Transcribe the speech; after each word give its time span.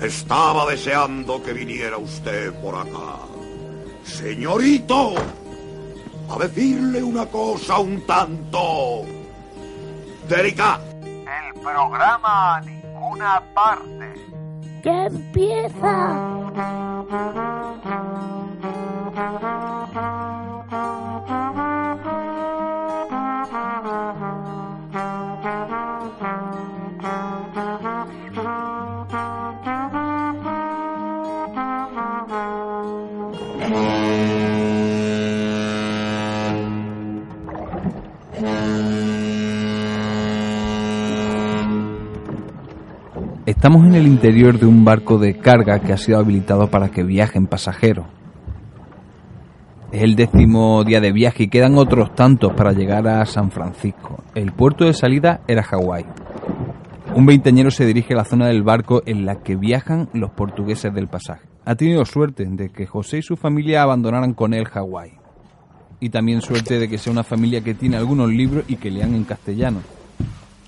Estaba 0.00 0.70
deseando 0.70 1.42
que 1.42 1.52
viniera 1.52 1.98
usted 1.98 2.52
por 2.60 2.76
acá. 2.76 3.18
Señorito, 4.04 5.14
a 6.30 6.38
decirle 6.38 7.02
una 7.02 7.26
cosa 7.26 7.78
un 7.78 8.06
tanto 8.06 9.02
delicada. 10.28 10.84
El 11.02 11.60
programa 11.60 12.56
a 12.56 12.60
ninguna 12.60 13.42
parte. 13.54 14.14
¡Que 14.82 15.06
empieza! 15.06 16.28
Estamos 43.48 43.86
en 43.86 43.94
el 43.94 44.06
interior 44.06 44.58
de 44.58 44.66
un 44.66 44.84
barco 44.84 45.16
de 45.16 45.38
carga 45.38 45.78
que 45.78 45.94
ha 45.94 45.96
sido 45.96 46.18
habilitado 46.18 46.68
para 46.68 46.90
que 46.90 47.02
viajen 47.02 47.46
pasajeros. 47.46 48.04
Es 49.90 50.02
el 50.02 50.16
décimo 50.16 50.84
día 50.84 51.00
de 51.00 51.12
viaje 51.12 51.44
y 51.44 51.48
quedan 51.48 51.78
otros 51.78 52.14
tantos 52.14 52.52
para 52.52 52.72
llegar 52.72 53.08
a 53.08 53.24
San 53.24 53.50
Francisco. 53.50 54.22
El 54.34 54.52
puerto 54.52 54.84
de 54.84 54.92
salida 54.92 55.40
era 55.48 55.62
Hawái. 55.62 56.04
Un 57.14 57.24
veinteañero 57.24 57.70
se 57.70 57.86
dirige 57.86 58.12
a 58.12 58.18
la 58.18 58.26
zona 58.26 58.48
del 58.48 58.62
barco 58.62 59.00
en 59.06 59.24
la 59.24 59.36
que 59.36 59.56
viajan 59.56 60.10
los 60.12 60.32
portugueses 60.32 60.92
del 60.92 61.08
pasaje. 61.08 61.48
Ha 61.64 61.74
tenido 61.74 62.04
suerte 62.04 62.44
de 62.44 62.68
que 62.68 62.84
José 62.84 63.16
y 63.16 63.22
su 63.22 63.38
familia 63.38 63.80
abandonaran 63.82 64.34
con 64.34 64.52
él 64.52 64.66
Hawái. 64.66 65.12
Y 66.00 66.10
también 66.10 66.42
suerte 66.42 66.78
de 66.78 66.86
que 66.86 66.98
sea 66.98 67.14
una 67.14 67.24
familia 67.24 67.62
que 67.62 67.72
tiene 67.72 67.96
algunos 67.96 68.28
libros 68.28 68.64
y 68.68 68.76
que 68.76 68.90
lean 68.90 69.14
en 69.14 69.24
castellano. 69.24 69.78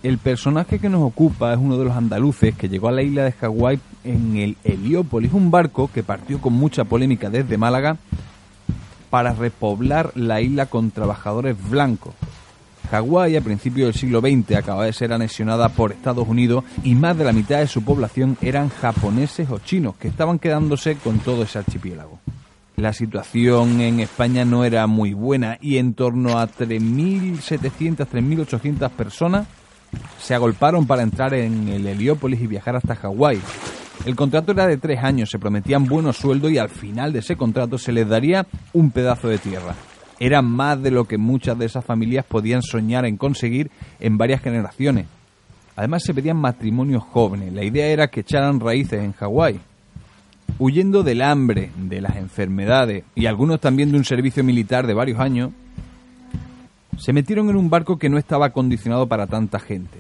El 0.03 0.17
personaje 0.17 0.79
que 0.79 0.89
nos 0.89 1.03
ocupa 1.03 1.53
es 1.53 1.59
uno 1.59 1.77
de 1.77 1.84
los 1.84 1.95
andaluces 1.95 2.55
que 2.55 2.70
llegó 2.70 2.89
a 2.89 2.93
la 2.93 3.03
isla 3.03 3.25
de 3.25 3.33
Hawái 3.33 3.81
en 4.05 4.37
el 4.39 4.57
Heliópolis, 4.65 5.34
un 5.34 5.51
barco 5.51 5.91
que 5.92 6.03
partió 6.03 6.41
con 6.41 6.55
mucha 6.55 6.84
polémica 6.84 7.29
desde 7.29 7.59
Málaga 7.59 7.98
para 9.11 9.34
repoblar 9.34 10.12
la 10.15 10.41
isla 10.41 10.67
con 10.67 10.91
trabajadores 10.91 11.55
blancos. 11.69 12.15
Hawái 12.91 13.37
a 13.37 13.42
principios 13.42 13.89
del 13.89 14.01
siglo 14.01 14.20
XX 14.20 14.57
acababa 14.57 14.87
de 14.87 14.95
ser 14.95 15.12
anexionada 15.12 15.69
por 15.69 15.92
Estados 15.92 16.27
Unidos 16.27 16.64
y 16.83 16.95
más 16.95 17.19
de 17.19 17.25
la 17.25 17.33
mitad 17.33 17.59
de 17.59 17.67
su 17.67 17.85
población 17.85 18.39
eran 18.41 18.70
japoneses 18.70 19.51
o 19.51 19.59
chinos 19.59 19.97
que 19.97 20.09
estaban 20.09 20.39
quedándose 20.39 20.97
con 20.97 21.19
todo 21.19 21.42
ese 21.42 21.59
archipiélago. 21.59 22.19
La 22.77 22.95
situación 22.95 23.83
en 23.83 24.01
España 24.01 24.47
no 24.47 24.64
era 24.64 24.87
muy 24.87 25.12
buena 25.12 25.59
y 25.61 25.77
en 25.77 25.92
torno 25.92 26.39
a 26.39 26.48
3.700, 26.48 28.08
3.800 28.08 28.89
personas 28.89 29.47
se 30.18 30.34
agolparon 30.34 30.86
para 30.86 31.02
entrar 31.02 31.34
en 31.34 31.68
el 31.68 31.86
Heliópolis 31.86 32.40
y 32.40 32.46
viajar 32.46 32.77
hasta 32.77 32.95
Hawái. 32.95 33.40
El 34.06 34.17
contrato 34.17 34.52
era 34.52 34.67
de 34.67 34.78
tres 34.78 35.02
años, 35.02 35.28
se 35.30 35.39
prometían 35.39 35.84
buenos 35.84 36.17
sueldos 36.17 36.51
y 36.51 36.58
al 36.58 36.70
final 36.70 37.12
de 37.12 37.18
ese 37.18 37.36
contrato 37.36 37.77
se 37.77 37.92
les 37.92 38.08
daría 38.08 38.46
un 38.73 38.90
pedazo 38.90 39.29
de 39.29 39.39
tierra. 39.39 39.74
Era 40.18 40.42
más 40.42 40.83
de 40.83 40.90
lo 40.90 41.05
que 41.05 41.18
muchas 41.18 41.58
de 41.58 41.67
esas 41.67 41.84
familias 41.84 42.24
podían 42.24 42.62
soñar 42.62 43.05
en 43.05 43.17
conseguir 43.17 43.70
en 44.00 44.17
varias 44.18 44.42
generaciones. 44.42 45.06
Además 45.77 46.02
se 46.05 46.14
pedían 46.14 46.36
matrimonios 46.36 47.02
jóvenes. 47.02 47.52
La 47.52 47.64
idea 47.64 47.86
era 47.86 48.08
que 48.08 48.20
echaran 48.20 48.61
raíces 48.61 49.02
en 49.02 49.12
Hawái. 49.12 49.61
Huyendo 50.58 51.02
del 51.02 51.23
hambre, 51.23 51.70
de 51.77 52.02
las 52.02 52.17
enfermedades 52.17 53.05
y 53.14 53.27
algunos 53.27 53.61
también 53.61 53.90
de 53.90 53.98
un 53.98 54.05
servicio 54.05 54.45
militar 54.45 54.86
de 54.86 54.92
varios 54.92 55.20
años, 55.20 55.52
se 57.00 57.14
metieron 57.14 57.48
en 57.48 57.56
un 57.56 57.70
barco 57.70 57.98
que 57.98 58.11
no 58.11 58.18
estaba 58.18 58.46
acondicionado 58.46 59.06
para 59.06 59.27
tanta 59.27 59.58
gente. 59.58 59.98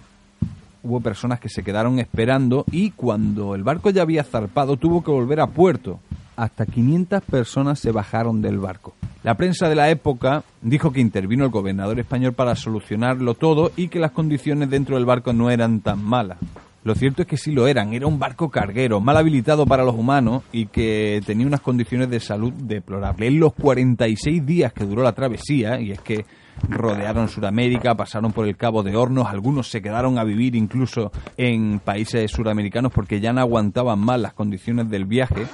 Hubo 0.82 1.00
personas 1.00 1.40
que 1.40 1.48
se 1.48 1.62
quedaron 1.62 1.98
esperando 1.98 2.66
y 2.70 2.90
cuando 2.90 3.54
el 3.54 3.62
barco 3.62 3.88
ya 3.88 4.02
había 4.02 4.22
zarpado 4.22 4.76
tuvo 4.76 5.02
que 5.02 5.10
volver 5.10 5.40
a 5.40 5.46
puerto. 5.46 5.98
Hasta 6.36 6.66
500 6.66 7.22
personas 7.22 7.78
se 7.78 7.90
bajaron 7.90 8.42
del 8.42 8.58
barco. 8.58 8.94
La 9.22 9.34
prensa 9.34 9.70
de 9.70 9.76
la 9.76 9.88
época 9.88 10.44
dijo 10.60 10.92
que 10.92 11.00
intervino 11.00 11.44
el 11.44 11.50
gobernador 11.50 11.98
español 11.98 12.34
para 12.34 12.54
solucionarlo 12.54 13.32
todo 13.32 13.72
y 13.76 13.88
que 13.88 13.98
las 13.98 14.10
condiciones 14.10 14.68
dentro 14.68 14.96
del 14.96 15.06
barco 15.06 15.32
no 15.32 15.50
eran 15.50 15.80
tan 15.80 16.04
malas. 16.04 16.36
Lo 16.84 16.94
cierto 16.94 17.22
es 17.22 17.28
que 17.28 17.36
sí 17.36 17.52
lo 17.52 17.66
eran, 17.66 17.92
era 17.94 18.06
un 18.06 18.18
barco 18.18 18.50
carguero, 18.50 19.00
mal 19.00 19.16
habilitado 19.16 19.66
para 19.66 19.84
los 19.84 19.94
humanos 19.94 20.42
y 20.52 20.66
que 20.66 21.22
tenía 21.26 21.46
unas 21.46 21.60
condiciones 21.60 22.08
de 22.10 22.20
salud 22.20 22.52
deplorables. 22.52 23.28
En 23.28 23.40
los 23.40 23.54
46 23.54 24.44
días 24.44 24.72
que 24.72 24.84
duró 24.84 25.02
la 25.02 25.12
travesía, 25.12 25.78
y 25.78 25.92
es 25.92 26.00
que 26.00 26.24
rodearon 26.68 27.28
Sudamérica, 27.28 27.94
pasaron 27.94 28.32
por 28.32 28.46
el 28.46 28.56
Cabo 28.56 28.82
de 28.82 28.96
Hornos, 28.96 29.28
algunos 29.28 29.70
se 29.70 29.82
quedaron 29.82 30.18
a 30.18 30.24
vivir 30.24 30.54
incluso 30.54 31.10
en 31.36 31.80
países 31.80 32.30
suramericanos 32.30 32.92
porque 32.92 33.20
ya 33.20 33.32
no 33.32 33.40
aguantaban 33.40 33.98
más 33.98 34.20
las 34.20 34.34
condiciones 34.34 34.88
del 34.88 35.04
viaje, 35.04 35.46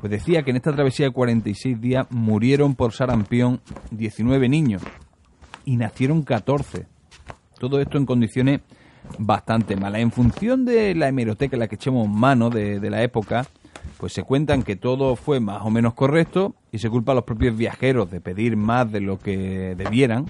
pues 0.00 0.10
decía 0.10 0.42
que 0.42 0.50
en 0.50 0.56
esta 0.56 0.72
travesía 0.72 1.06
de 1.06 1.12
46 1.12 1.80
días 1.80 2.06
murieron 2.10 2.74
por 2.74 2.92
sarampión 2.92 3.60
19 3.90 4.48
niños 4.48 4.82
y 5.64 5.76
nacieron 5.76 6.22
14. 6.22 6.86
Todo 7.58 7.80
esto 7.80 7.98
en 7.98 8.06
condiciones 8.06 8.60
bastante 9.18 9.76
malas. 9.76 10.02
En 10.02 10.10
función 10.10 10.64
de 10.64 10.94
la 10.94 11.08
hemeroteca 11.08 11.56
en 11.56 11.60
la 11.60 11.68
que 11.68 11.76
echemos 11.76 12.08
mano 12.08 12.50
de, 12.50 12.80
de 12.80 12.90
la 12.90 13.02
época, 13.02 13.46
pues 13.98 14.12
se 14.12 14.22
cuentan 14.22 14.62
que 14.62 14.76
todo 14.76 15.16
fue 15.16 15.40
más 15.40 15.62
o 15.62 15.70
menos 15.70 15.94
correcto 15.94 16.54
y 16.72 16.78
se 16.78 16.90
culpa 16.90 17.12
a 17.12 17.14
los 17.14 17.24
propios 17.24 17.56
viajeros 17.56 18.10
de 18.10 18.20
pedir 18.20 18.56
más 18.56 18.90
de 18.90 19.00
lo 19.00 19.18
que 19.18 19.74
debieran. 19.76 20.26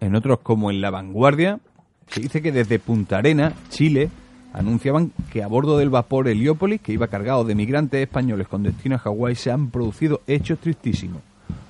En 0.00 0.14
otros, 0.14 0.40
como 0.40 0.70
en 0.70 0.80
La 0.80 0.90
Vanguardia, 0.90 1.60
se 2.08 2.20
dice 2.20 2.42
que 2.42 2.52
desde 2.52 2.78
Punta 2.78 3.18
Arena, 3.18 3.52
Chile, 3.70 4.10
anunciaban 4.52 5.12
que 5.32 5.42
a 5.42 5.46
bordo 5.46 5.78
del 5.78 5.90
vapor 5.90 6.28
Heliópolis, 6.28 6.80
que 6.80 6.92
iba 6.92 7.08
cargado 7.08 7.44
de 7.44 7.54
migrantes 7.54 8.00
españoles 8.00 8.48
con 8.48 8.62
destino 8.62 8.96
a 8.96 8.98
Hawái, 8.98 9.34
se 9.34 9.50
han 9.50 9.70
producido 9.70 10.20
hechos 10.26 10.58
tristísimos. 10.58 11.22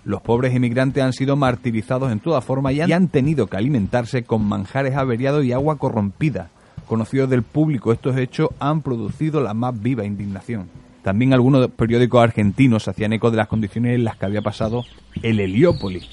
Los 0.05 0.21
pobres 0.21 0.55
inmigrantes 0.55 1.03
han 1.03 1.15
sido 1.15 1.35
martirizados 1.35 2.13
en 2.13 2.21
toda 2.21 2.43
forma 2.43 2.73
y 2.73 2.81
han 2.81 3.09
tenido 3.09 3.47
que 3.47 3.57
alimentarse 3.57 4.25
con 4.25 4.45
manjares 4.45 4.97
averiados 4.97 5.45
y 5.45 5.53
agua 5.53 5.77
corrompida. 5.77 6.51
Conocidos 6.87 7.31
del 7.31 7.43
público, 7.43 7.91
estos 7.93 8.17
hechos 8.19 8.51
han 8.59 8.83
producido 8.83 9.41
la 9.41 9.55
más 9.55 9.81
viva 9.81 10.05
indignación. 10.05 10.69
También 11.05 11.35
algunos 11.35 11.69
periódicos 11.69 12.23
argentinos 12.23 12.89
hacían 12.89 13.13
eco 13.13 13.31
de 13.31 13.37
las 13.37 13.47
condiciones 13.47 13.95
en 13.95 14.05
las 14.05 14.17
que 14.17 14.25
había 14.25 14.41
pasado 14.41 14.85
el 15.23 15.39
Heliópolis. 15.39 16.09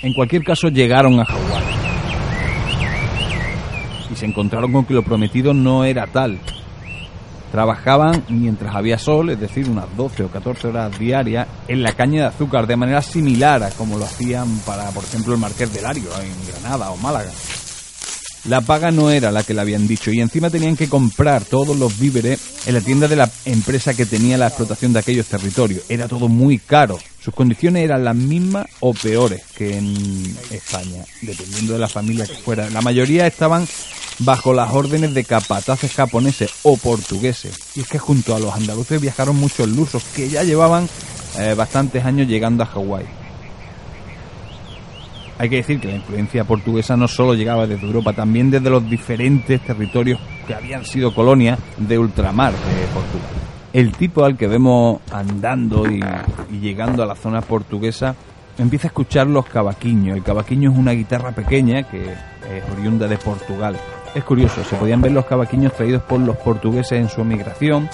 En 0.00 0.14
cualquier 0.14 0.44
caso, 0.44 0.68
llegaron 0.68 1.18
a 1.18 1.24
Hawái. 1.24 1.64
Y 4.12 4.14
se 4.14 4.26
encontraron 4.26 4.72
con 4.72 4.84
que 4.84 4.94
lo 4.94 5.02
prometido 5.02 5.52
no 5.52 5.84
era 5.84 6.06
tal. 6.06 6.38
Trabajaban 7.50 8.22
mientras 8.28 8.72
había 8.76 8.96
sol, 8.96 9.30
es 9.30 9.40
decir, 9.40 9.68
unas 9.68 9.96
12 9.96 10.22
o 10.22 10.28
14 10.28 10.68
horas 10.68 10.96
diarias, 10.96 11.48
en 11.66 11.82
la 11.82 11.94
caña 11.94 12.20
de 12.20 12.26
azúcar, 12.28 12.68
de 12.68 12.76
manera 12.76 13.02
similar 13.02 13.60
a 13.64 13.70
como 13.70 13.98
lo 13.98 14.04
hacían 14.04 14.46
para, 14.60 14.88
por 14.90 15.02
ejemplo, 15.02 15.34
el 15.34 15.40
Marqués 15.40 15.74
de 15.74 15.82
Lario, 15.82 16.10
en 16.22 16.46
Granada 16.46 16.92
o 16.92 16.96
Málaga. 16.98 17.30
La 18.48 18.60
paga 18.60 18.92
no 18.92 19.10
era 19.10 19.32
la 19.32 19.42
que 19.42 19.54
le 19.54 19.60
habían 19.60 19.88
dicho 19.88 20.12
y 20.12 20.20
encima 20.20 20.50
tenían 20.50 20.76
que 20.76 20.88
comprar 20.88 21.44
todos 21.44 21.76
los 21.76 21.98
víveres 21.98 22.38
en 22.66 22.74
la 22.74 22.80
tienda 22.80 23.08
de 23.08 23.16
la 23.16 23.28
empresa 23.44 23.92
que 23.92 24.06
tenía 24.06 24.38
la 24.38 24.46
explotación 24.46 24.92
de 24.92 25.00
aquellos 25.00 25.26
territorios. 25.26 25.82
Era 25.88 26.06
todo 26.06 26.28
muy 26.28 26.58
caro. 26.58 26.96
Sus 27.20 27.34
condiciones 27.34 27.82
eran 27.82 28.04
las 28.04 28.14
mismas 28.14 28.66
o 28.78 28.94
peores 28.94 29.42
que 29.56 29.76
en 29.76 30.36
España, 30.50 31.04
dependiendo 31.22 31.72
de 31.72 31.80
la 31.80 31.88
familia 31.88 32.24
que 32.24 32.34
fuera. 32.34 32.70
La 32.70 32.82
mayoría 32.82 33.26
estaban 33.26 33.66
bajo 34.20 34.54
las 34.54 34.72
órdenes 34.72 35.12
de 35.12 35.24
capataces 35.24 35.92
japoneses 35.92 36.52
o 36.62 36.76
portugueses. 36.76 37.58
Y 37.74 37.80
es 37.80 37.88
que 37.88 37.98
junto 37.98 38.36
a 38.36 38.38
los 38.38 38.54
andaluces 38.54 39.00
viajaron 39.00 39.34
muchos 39.34 39.68
lusos 39.68 40.04
que 40.14 40.28
ya 40.28 40.44
llevaban 40.44 40.88
eh, 41.36 41.54
bastantes 41.56 42.04
años 42.04 42.28
llegando 42.28 42.62
a 42.62 42.66
Hawái. 42.66 43.25
Hay 45.38 45.50
que 45.50 45.56
decir 45.56 45.80
que 45.80 45.88
la 45.88 45.96
influencia 45.96 46.44
portuguesa 46.44 46.96
no 46.96 47.08
solo 47.08 47.34
llegaba 47.34 47.66
desde 47.66 47.86
Europa, 47.86 48.14
también 48.14 48.50
desde 48.50 48.70
los 48.70 48.88
diferentes 48.88 49.60
territorios 49.60 50.18
que 50.46 50.54
habían 50.54 50.84
sido 50.84 51.14
colonias 51.14 51.58
de 51.76 51.98
ultramar 51.98 52.52
de 52.52 52.86
Portugal. 52.94 53.28
El 53.72 53.92
tipo 53.92 54.24
al 54.24 54.38
que 54.38 54.46
vemos 54.46 55.00
andando 55.12 55.84
y, 55.90 56.00
llegando 56.58 57.02
a 57.02 57.06
la 57.06 57.14
zona 57.14 57.42
portuguesa 57.42 58.14
empieza 58.56 58.86
a 58.86 58.88
escuchar 58.88 59.26
los 59.26 59.44
cavaquinhos. 59.44 60.16
El 60.16 60.22
cavaquinho 60.22 60.72
es 60.72 60.78
una 60.78 60.92
guitarra 60.92 61.32
pequeña 61.32 61.82
que 61.82 62.12
es 62.12 62.72
oriunda 62.72 63.06
de 63.06 63.18
Portugal. 63.18 63.76
Es 64.14 64.24
curioso, 64.24 64.64
se 64.64 64.76
podían 64.76 65.02
ver 65.02 65.12
los 65.12 65.26
cavaquinhos 65.26 65.74
traídos 65.74 66.00
por 66.04 66.18
los 66.20 66.36
portugueses 66.38 66.92
en 66.92 67.10
su 67.10 67.20
emigración, 67.20 67.90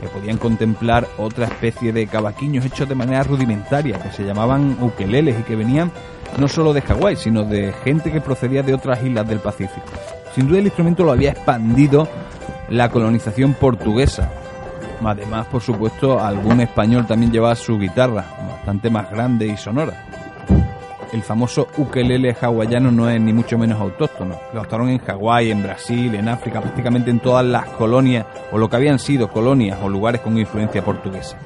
que 0.00 0.08
podían 0.08 0.38
contemplar 0.38 1.06
otra 1.18 1.44
especie 1.44 1.92
de 1.92 2.06
cavaquinhos 2.06 2.64
hechos 2.64 2.88
de 2.88 2.94
manera 2.94 3.22
rudimentaria, 3.24 4.00
que 4.00 4.10
se 4.10 4.24
llamaban 4.24 4.78
ukeleles 4.80 5.38
y 5.38 5.42
que 5.42 5.56
venían 5.56 5.92
no 6.38 6.48
solo 6.48 6.72
de 6.72 6.82
Hawái, 6.82 7.16
sino 7.16 7.44
de 7.44 7.72
gente 7.84 8.10
que 8.10 8.20
procedía 8.20 8.62
de 8.62 8.74
otras 8.74 9.02
islas 9.02 9.28
del 9.28 9.38
Pacífico. 9.40 9.86
Sin 10.34 10.48
duda 10.48 10.58
el 10.58 10.66
instrumento 10.66 11.04
lo 11.04 11.12
había 11.12 11.30
expandido 11.30 12.08
la 12.68 12.90
colonización 12.90 13.54
portuguesa. 13.54 14.30
Además, 15.04 15.46
por 15.46 15.60
supuesto, 15.60 16.20
algún 16.20 16.60
español 16.60 17.06
también 17.06 17.30
llevaba 17.30 17.54
su 17.54 17.78
guitarra, 17.78 18.24
bastante 18.48 18.90
más 18.90 19.10
grande 19.10 19.46
y 19.46 19.56
sonora. 19.56 20.06
El 21.12 21.22
famoso 21.22 21.68
ukelele 21.76 22.34
hawaiano 22.40 22.90
no 22.90 23.08
es 23.08 23.20
ni 23.20 23.32
mucho 23.32 23.56
menos 23.56 23.80
autóctono. 23.80 24.40
Lo 24.52 24.60
adoptaron 24.60 24.88
en 24.88 24.98
Hawái, 24.98 25.52
en 25.52 25.62
Brasil, 25.62 26.12
en 26.14 26.28
África, 26.28 26.60
prácticamente 26.60 27.10
en 27.10 27.20
todas 27.20 27.44
las 27.44 27.66
colonias, 27.70 28.26
o 28.50 28.58
lo 28.58 28.68
que 28.68 28.76
habían 28.76 28.98
sido 28.98 29.28
colonias 29.28 29.78
o 29.80 29.88
lugares 29.88 30.22
con 30.22 30.36
influencia 30.36 30.84
portuguesa. 30.84 31.36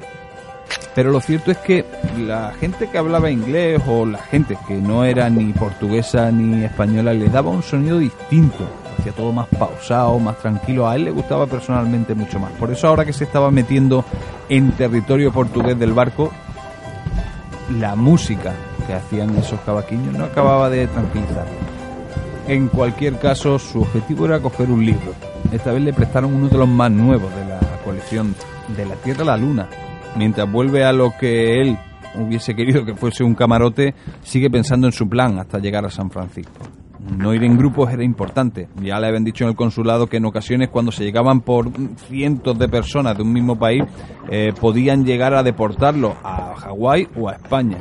Pero 0.95 1.13
lo 1.13 1.21
cierto 1.21 1.51
es 1.51 1.59
que 1.59 1.85
la 2.19 2.53
gente 2.59 2.89
que 2.89 2.99
hablaba 2.99 3.31
inglés 3.31 3.81
o 3.87 4.05
la 4.05 4.19
gente 4.19 4.59
que 4.67 4.75
no 4.75 5.05
era 5.05 5.31
ni 5.31 5.53
portuguesa 5.53 6.31
ni 6.33 6.65
española 6.65 7.13
le 7.13 7.29
daba 7.29 7.51
un 7.51 7.63
sonido 7.63 7.99
distinto. 7.99 8.69
Hacía 8.99 9.13
todo 9.13 9.33
más 9.33 9.47
pausado, 9.47 10.19
más 10.19 10.39
tranquilo. 10.39 10.89
A 10.89 10.97
él 10.97 11.05
le 11.05 11.13
gustaba 11.13 11.47
personalmente 11.47 12.15
mucho 12.15 12.41
más. 12.41 12.51
Por 12.53 12.73
eso 12.73 12.89
ahora 12.89 13.05
que 13.05 13.13
se 13.13 13.25
estaba 13.25 13.51
metiendo 13.51 14.05
en 14.49 14.73
territorio 14.73 15.33
portugués 15.33 15.79
del 15.79 15.93
barco, 15.93 16.33
la 17.79 17.95
música 17.95 18.53
que 18.87 18.95
hacían 18.95 19.37
esos 19.37 19.61
cavaquinhos 19.61 20.15
no 20.15 20.25
acababa 20.25 20.69
de 20.69 20.87
tranquilizar. 20.89 21.47
En 22.49 22.69
cualquier 22.69 23.19
caso, 23.19 23.59
su 23.59 23.83
objetivo 23.83 24.25
era 24.25 24.41
coger 24.41 24.71
un 24.71 24.85
libro. 24.85 25.13
Esta 25.53 25.71
vez 25.71 25.83
le 25.83 25.93
prestaron 25.93 26.35
uno 26.35 26.49
de 26.49 26.59
los 26.59 26.69
más 26.69 26.91
nuevos 26.91 27.33
de 27.37 27.45
la 27.45 27.61
colección 27.85 28.35
de 28.75 28.87
la 28.87 28.95
Tierra 28.97 29.23
a 29.23 29.27
la 29.27 29.37
Luna. 29.37 29.69
Mientras 30.19 30.51
vuelve 30.51 30.85
a 30.85 30.93
lo 30.93 31.13
que 31.17 31.61
él 31.61 31.79
hubiese 32.17 32.57
querido 32.57 32.85
que 32.85 32.97
fuese 32.97 33.23
un 33.23 33.37
camarote, 33.37 33.95
sigue 34.23 34.51
pensando 34.51 34.89
en 34.89 34.93
su 34.93 35.09
plan 35.09 35.39
hasta 35.39 35.61
llegar 35.61 35.87
a 35.87 35.91
San 35.91 36.11
Francisco. 36.11 36.59
No 37.17 37.33
ir 37.33 37.45
en 37.45 37.57
grupos 37.57 37.93
era 37.93 38.03
importante. 38.03 38.69
Ya 38.83 38.99
le 38.99 39.07
habían 39.07 39.23
dicho 39.23 39.45
en 39.45 39.51
el 39.51 39.57
consulado 39.57 40.09
que 40.09 40.17
en 40.17 40.25
ocasiones 40.25 40.71
cuando 40.71 40.91
se 40.91 41.05
llegaban 41.05 41.41
por 41.41 41.71
cientos 42.09 42.59
de 42.59 42.69
personas 42.69 43.17
de 43.17 43.23
un 43.23 43.33
mismo 43.33 43.57
país, 43.57 43.85
eh, 44.29 44.53
podían 44.61 45.05
llegar 45.05 45.35
a 45.35 45.45
deportarlo 45.45 46.17
a 46.25 46.57
Hawái 46.57 47.09
o 47.17 47.29
a 47.29 47.35
España. 47.35 47.79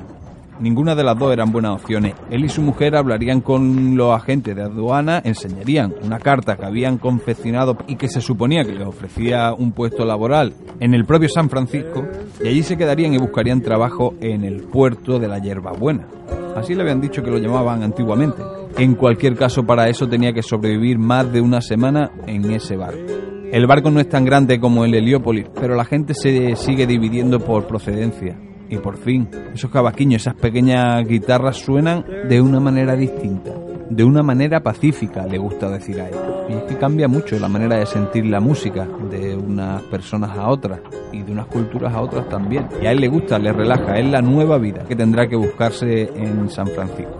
Ninguna 0.59 0.95
de 0.95 1.04
las 1.04 1.18
dos 1.18 1.31
eran 1.31 1.51
buenas 1.51 1.81
opciones. 1.81 2.15
Él 2.31 2.44
y 2.44 2.50
su 2.50 2.62
mujer 2.62 2.95
hablarían 2.95 3.42
con 3.42 3.95
los 3.95 4.15
agentes 4.15 4.56
de 4.56 4.63
aduana, 4.63 5.21
enseñarían 5.24 5.94
una 6.01 6.19
carta 6.19 6.57
que 6.57 6.65
habían 6.65 6.98
confeccionado 6.98 7.77
y 7.88 7.95
que 7.95 8.07
se 8.07 8.21
suponía 8.21 8.63
que 8.63 8.74
les 8.74 8.88
ofrecía 8.88 9.54
un 9.54 9.71
puesto 9.71 10.04
laboral 10.04 10.54
en 10.80 10.94
el 10.94 11.06
propio 11.06 11.30
San 11.30 11.50
Francisco, 11.50 12.06
y 12.44 12.48
allí 12.48 12.63
se 12.63 12.77
quedarían 12.77 13.13
y 13.13 13.18
buscarían 13.18 13.62
trabajo 13.62 14.15
en 14.19 14.44
el 14.44 14.63
puerto 14.63 15.19
de 15.19 15.27
la 15.27 15.39
Hierbabuena. 15.39 16.07
Así 16.56 16.74
le 16.74 16.81
habían 16.81 17.01
dicho 17.01 17.21
que 17.21 17.30
lo 17.30 17.38
llamaban 17.38 17.83
antiguamente. 17.83 18.42
En 18.77 18.95
cualquier 18.95 19.36
caso, 19.36 19.63
para 19.63 19.89
eso 19.89 20.07
tenía 20.07 20.33
que 20.33 20.42
sobrevivir 20.42 20.98
más 20.98 21.31
de 21.31 21.42
una 21.42 21.62
semana 21.62 22.12
en 22.25 22.50
ese 22.51 22.75
barco. 22.77 23.13
El 23.51 23.68
barco 23.68 23.92
no 23.92 24.00
es 24.00 24.10
tan 24.10 24.25
grande 24.25 24.60
como 24.60 24.83
el 24.83 24.94
Heliópolis, 24.94 25.48
pero 25.53 25.75
la 25.75 25.86
gente 25.86 26.13
se 26.13 26.56
sigue 26.56 26.86
dividiendo 26.88 27.39
por 27.39 27.68
procedencia. 27.68 28.38
Y 28.69 28.77
por 28.77 28.97
fin, 28.97 29.29
esos 29.53 29.71
cavaquinhos, 29.71 30.21
esas 30.21 30.35
pequeñas 30.35 31.07
guitarras 31.07 31.57
suenan 31.57 32.05
de 32.27 32.41
una 32.41 32.59
manera 32.59 32.95
distinta, 32.95 33.51
de 33.89 34.03
una 34.03 34.21
manera 34.23 34.61
pacífica, 34.61 35.25
le 35.25 35.37
gusta 35.37 35.69
decir 35.69 36.01
a 36.01 36.09
él. 36.09 36.15
Y 36.49 36.53
es 36.53 36.63
que 36.63 36.77
cambia 36.77 37.07
mucho 37.07 37.37
la 37.39 37.47
manera 37.47 37.77
de 37.77 37.85
sentir 37.85 38.25
la 38.25 38.39
música 38.39 38.87
de 39.09 39.35
unas 39.35 39.81
personas 39.83 40.37
a 40.37 40.49
otras 40.49 40.79
y 41.11 41.21
de 41.21 41.31
unas 41.31 41.47
culturas 41.47 41.93
a 41.93 42.01
otras 42.01 42.27
también. 42.29 42.67
Y 42.81 42.85
a 42.85 42.91
él 42.91 42.99
le 42.99 43.07
gusta, 43.07 43.39
le 43.39 43.51
relaja, 43.51 43.97
es 43.97 44.09
la 44.09 44.21
nueva 44.21 44.57
vida 44.57 44.83
que 44.87 44.95
tendrá 44.95 45.27
que 45.27 45.35
buscarse 45.35 46.09
en 46.15 46.49
San 46.49 46.67
Francisco. 46.67 47.19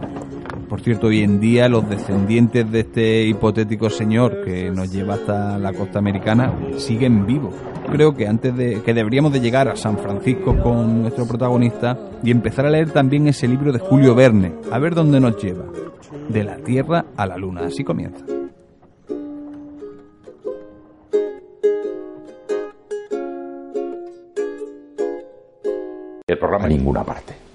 Por 0.69 0.81
cierto, 0.81 1.07
hoy 1.07 1.21
en 1.21 1.39
día 1.39 1.69
los 1.69 1.88
descendientes 1.89 2.69
de 2.69 2.81
este 2.81 3.23
hipotético 3.23 3.89
señor 3.89 4.44
que 4.44 4.69
nos 4.69 4.91
lleva 4.91 5.13
hasta 5.13 5.57
la 5.57 5.71
costa 5.71 5.99
americana 5.99 6.53
siguen 6.77 7.25
vivos. 7.25 7.55
Creo 7.92 8.13
que 8.13 8.28
antes 8.28 8.56
de 8.56 8.81
que 8.84 8.94
deberíamos 8.94 9.31
de 9.31 9.39
llegar 9.39 9.68
a 9.69 9.75
San 9.75 9.98
Francisco 9.98 10.56
con 10.62 11.01
nuestro 11.01 11.25
protagonista 11.25 11.98
y 12.22 12.31
empezar 12.31 12.66
a 12.66 12.69
leer 12.69 12.92
también 12.92 13.28
ese 13.28 13.48
libro 13.48 13.72
de 13.72 13.80
Julio 13.80 14.13
Verne, 14.13 14.54
a 14.72 14.78
ver 14.78 14.94
dónde 14.94 15.19
nos 15.19 15.42
lleva. 15.42 15.66
De 16.28 16.44
la 16.44 16.57
Tierra 16.57 17.06
a 17.16 17.25
la 17.25 17.38
Luna, 17.38 17.66
así 17.66 17.84
comienza. 17.84 18.24
El 26.28 26.38
programa 26.38 26.66
a 26.66 26.68
ninguna 26.68 27.04
parte. 27.04 27.46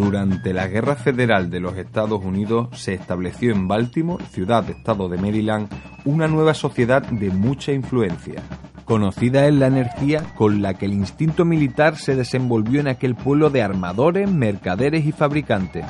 Durante 0.00 0.54
la 0.54 0.66
Guerra 0.66 0.96
Federal 0.96 1.50
de 1.50 1.60
los 1.60 1.76
Estados 1.76 2.24
Unidos 2.24 2.68
se 2.72 2.94
estableció 2.94 3.52
en 3.52 3.68
Baltimore, 3.68 4.24
ciudad-estado 4.30 5.10
de 5.10 5.18
Maryland, 5.18 5.68
una 6.06 6.26
nueva 6.26 6.54
sociedad 6.54 7.02
de 7.02 7.28
mucha 7.28 7.72
influencia. 7.72 8.42
Conocida 8.86 9.46
es 9.46 9.54
la 9.54 9.66
energía 9.66 10.24
con 10.36 10.62
la 10.62 10.72
que 10.72 10.86
el 10.86 10.94
instinto 10.94 11.44
militar 11.44 11.98
se 11.98 12.16
desenvolvió 12.16 12.80
en 12.80 12.88
aquel 12.88 13.14
pueblo 13.14 13.50
de 13.50 13.60
armadores, 13.62 14.32
mercaderes 14.32 15.04
y 15.04 15.12
fabricantes. 15.12 15.84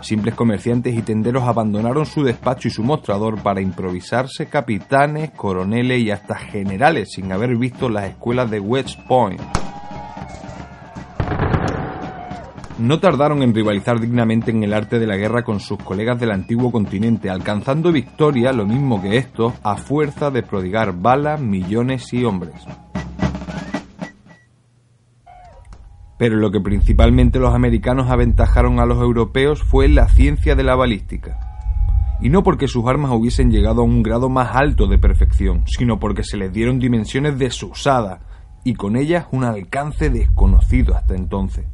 Simples 0.00 0.34
comerciantes 0.34 0.96
y 0.96 1.02
tenderos 1.02 1.44
abandonaron 1.44 2.06
su 2.06 2.24
despacho 2.24 2.68
y 2.68 2.70
su 2.70 2.82
mostrador 2.82 3.42
para 3.42 3.60
improvisarse 3.60 4.46
capitanes, 4.46 5.32
coroneles 5.32 6.00
y 6.00 6.10
hasta 6.10 6.34
generales 6.34 7.10
sin 7.12 7.30
haber 7.30 7.58
visto 7.58 7.90
las 7.90 8.08
escuelas 8.08 8.50
de 8.50 8.58
West 8.58 8.98
Point. 9.06 9.67
No 12.78 13.00
tardaron 13.00 13.42
en 13.42 13.54
rivalizar 13.54 14.00
dignamente 14.00 14.52
en 14.52 14.62
el 14.62 14.72
arte 14.72 14.98
de 14.98 15.06
la 15.06 15.16
guerra 15.16 15.42
con 15.42 15.58
sus 15.58 15.78
colegas 15.78 16.20
del 16.20 16.30
antiguo 16.30 16.70
continente, 16.70 17.28
alcanzando 17.28 17.90
victoria, 17.90 18.52
lo 18.52 18.66
mismo 18.66 19.02
que 19.02 19.16
estos, 19.16 19.54
a 19.64 19.76
fuerza 19.76 20.30
de 20.30 20.42
prodigar 20.42 20.94
balas, 21.00 21.40
millones 21.40 22.12
y 22.12 22.24
hombres. 22.24 22.54
Pero 26.18 26.36
lo 26.36 26.50
que 26.50 26.60
principalmente 26.60 27.38
los 27.38 27.54
americanos 27.54 28.10
aventajaron 28.10 28.80
a 28.80 28.86
los 28.86 28.98
europeos 28.98 29.62
fue 29.62 29.88
la 29.88 30.08
ciencia 30.08 30.54
de 30.54 30.64
la 30.64 30.76
balística. 30.76 31.38
Y 32.20 32.30
no 32.30 32.42
porque 32.42 32.66
sus 32.66 32.86
armas 32.86 33.12
hubiesen 33.12 33.50
llegado 33.50 33.82
a 33.82 33.84
un 33.84 34.02
grado 34.02 34.28
más 34.28 34.54
alto 34.54 34.88
de 34.88 34.98
perfección, 34.98 35.62
sino 35.66 36.00
porque 36.00 36.24
se 36.24 36.36
les 36.36 36.52
dieron 36.52 36.80
dimensiones 36.80 37.38
desusadas 37.38 38.20
y 38.64 38.74
con 38.74 38.96
ellas 38.96 39.26
un 39.30 39.44
alcance 39.44 40.10
desconocido 40.10 40.96
hasta 40.96 41.14
entonces. 41.14 41.66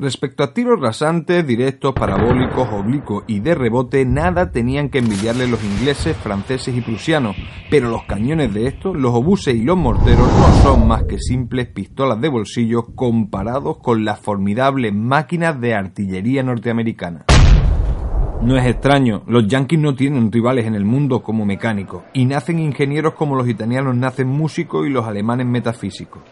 Respecto 0.00 0.42
a 0.42 0.54
tiros 0.54 0.80
rasantes, 0.80 1.46
directos, 1.46 1.92
parabólicos, 1.92 2.66
oblicuos 2.72 3.24
y 3.26 3.40
de 3.40 3.54
rebote, 3.54 4.06
nada 4.06 4.50
tenían 4.50 4.88
que 4.88 4.98
envidiarle 4.98 5.46
los 5.46 5.62
ingleses, 5.62 6.16
franceses 6.16 6.74
y 6.74 6.80
prusianos, 6.80 7.36
pero 7.70 7.90
los 7.90 8.04
cañones 8.04 8.54
de 8.54 8.66
estos, 8.66 8.96
los 8.96 9.14
obuses 9.14 9.54
y 9.54 9.62
los 9.62 9.76
morteros 9.76 10.26
no 10.26 10.62
son 10.62 10.88
más 10.88 11.02
que 11.04 11.18
simples 11.18 11.68
pistolas 11.68 12.18
de 12.18 12.30
bolsillo 12.30 12.86
comparados 12.94 13.76
con 13.76 14.06
las 14.06 14.18
formidables 14.18 14.94
máquinas 14.94 15.60
de 15.60 15.74
artillería 15.74 16.42
norteamericana. 16.42 17.26
No 18.42 18.56
es 18.56 18.66
extraño, 18.66 19.22
los 19.26 19.46
yanquis 19.46 19.78
no 19.78 19.94
tienen 19.94 20.32
rivales 20.32 20.66
en 20.66 20.74
el 20.74 20.86
mundo 20.86 21.22
como 21.22 21.44
mecánicos, 21.44 22.04
y 22.14 22.24
nacen 22.24 22.58
ingenieros 22.58 23.12
como 23.12 23.36
los 23.36 23.46
italianos 23.46 23.94
nacen 23.94 24.28
músicos 24.28 24.86
y 24.86 24.90
los 24.90 25.06
alemanes 25.06 25.46
metafísicos. 25.46 26.22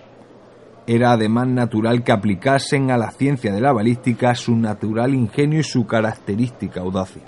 Era 0.87 1.13
además 1.13 1.49
natural 1.49 2.03
que 2.03 2.13
aplicasen 2.13 2.91
a 2.91 2.97
la 2.97 3.11
ciencia 3.11 3.53
de 3.53 3.61
la 3.61 3.75
balística 3.75 4.35
su 4.35 4.57
natural 4.57 5.13
ingenio 5.13 5.61
y 5.61 5.65
su 5.65 5.87
característica 5.87 6.81
audacia. 6.81 7.23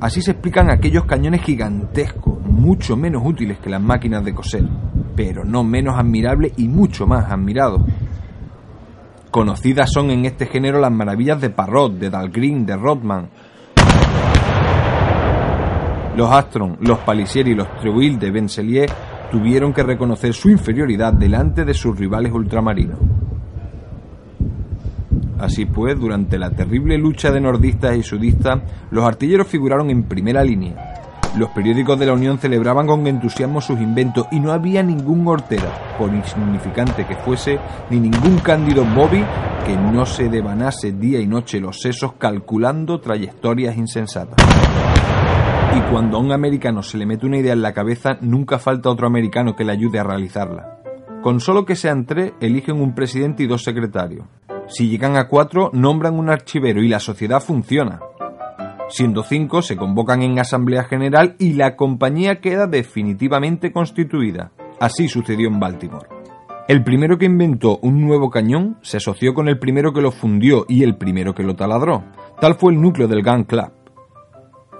Así 0.00 0.22
se 0.22 0.30
explican 0.30 0.70
aquellos 0.70 1.04
cañones 1.04 1.42
gigantescos, 1.42 2.40
mucho 2.42 2.96
menos 2.96 3.22
útiles 3.24 3.58
que 3.58 3.70
las 3.70 3.82
máquinas 3.82 4.24
de 4.24 4.34
coser, 4.34 4.68
pero 5.16 5.44
no 5.44 5.64
menos 5.64 5.98
admirables 5.98 6.52
y 6.56 6.68
mucho 6.68 7.08
más 7.08 7.28
admirados. 7.28 7.82
Conocidas 9.32 9.88
son 9.90 10.10
en 10.10 10.26
este 10.26 10.44
género 10.44 10.78
las 10.78 10.92
maravillas 10.92 11.40
de 11.40 11.48
Parrot, 11.48 11.94
de 11.94 12.10
Dahlgren, 12.10 12.66
de 12.66 12.76
Rothman. 12.76 13.30
Los 16.14 16.30
Astron, 16.30 16.76
los 16.80 16.98
Palisieri 16.98 17.52
y 17.52 17.54
los 17.54 17.74
Treuil 17.78 18.18
de 18.18 18.30
Benselier 18.30 18.90
tuvieron 19.30 19.72
que 19.72 19.84
reconocer 19.84 20.34
su 20.34 20.50
inferioridad 20.50 21.14
delante 21.14 21.64
de 21.64 21.72
sus 21.72 21.98
rivales 21.98 22.30
ultramarinos. 22.30 22.98
Así 25.38 25.64
pues, 25.64 25.98
durante 25.98 26.36
la 26.36 26.50
terrible 26.50 26.98
lucha 26.98 27.30
de 27.30 27.40
nordistas 27.40 27.96
y 27.96 28.02
sudistas, 28.02 28.60
los 28.90 29.02
artilleros 29.02 29.46
figuraron 29.46 29.88
en 29.88 30.02
primera 30.02 30.44
línea. 30.44 31.01
Los 31.36 31.48
periódicos 31.50 31.98
de 31.98 32.04
la 32.04 32.12
Unión 32.12 32.38
celebraban 32.38 32.86
con 32.86 33.06
entusiasmo 33.06 33.62
sus 33.62 33.80
inventos 33.80 34.26
y 34.30 34.38
no 34.38 34.52
había 34.52 34.82
ningún 34.82 35.26
hortera, 35.26 35.96
por 35.96 36.12
insignificante 36.12 37.06
que 37.06 37.16
fuese, 37.16 37.58
ni 37.88 38.00
ningún 38.00 38.38
cándido 38.38 38.84
Bobby 38.84 39.24
que 39.64 39.74
no 39.74 40.04
se 40.04 40.28
devanase 40.28 40.92
día 40.92 41.20
y 41.20 41.26
noche 41.26 41.58
los 41.58 41.80
sesos 41.80 42.12
calculando 42.18 43.00
trayectorias 43.00 43.78
insensatas. 43.78 44.36
Y 45.74 45.80
cuando 45.90 46.18
a 46.18 46.20
un 46.20 46.32
americano 46.32 46.82
se 46.82 46.98
le 46.98 47.06
mete 47.06 47.24
una 47.24 47.38
idea 47.38 47.54
en 47.54 47.62
la 47.62 47.72
cabeza, 47.72 48.18
nunca 48.20 48.58
falta 48.58 48.90
otro 48.90 49.06
americano 49.06 49.56
que 49.56 49.64
le 49.64 49.72
ayude 49.72 50.00
a 50.00 50.04
realizarla. 50.04 50.80
Con 51.22 51.40
solo 51.40 51.64
que 51.64 51.76
sean 51.76 52.04
tres, 52.04 52.32
eligen 52.40 52.78
un 52.78 52.94
presidente 52.94 53.42
y 53.42 53.46
dos 53.46 53.62
secretarios. 53.62 54.26
Si 54.68 54.88
llegan 54.88 55.16
a 55.16 55.28
cuatro, 55.28 55.70
nombran 55.72 56.18
un 56.18 56.28
archivero 56.28 56.82
y 56.82 56.88
la 56.88 57.00
sociedad 57.00 57.40
funciona. 57.40 58.00
Siendo 58.92 59.22
cinco, 59.22 59.62
se 59.62 59.74
convocan 59.74 60.20
en 60.20 60.38
Asamblea 60.38 60.84
General 60.84 61.34
y 61.38 61.54
la 61.54 61.76
compañía 61.76 62.42
queda 62.42 62.66
definitivamente 62.66 63.72
constituida. 63.72 64.52
Así 64.80 65.08
sucedió 65.08 65.48
en 65.48 65.58
Baltimore. 65.58 66.06
El 66.68 66.84
primero 66.84 67.16
que 67.16 67.24
inventó 67.24 67.78
un 67.78 68.02
nuevo 68.02 68.28
cañón 68.28 68.76
se 68.82 68.98
asoció 68.98 69.32
con 69.32 69.48
el 69.48 69.58
primero 69.58 69.94
que 69.94 70.02
lo 70.02 70.12
fundió 70.12 70.66
y 70.68 70.82
el 70.82 70.98
primero 70.98 71.34
que 71.34 71.42
lo 71.42 71.56
taladró. 71.56 72.04
Tal 72.38 72.56
fue 72.56 72.74
el 72.74 72.82
núcleo 72.82 73.08
del 73.08 73.22
Gun 73.22 73.44
Club. 73.44 73.72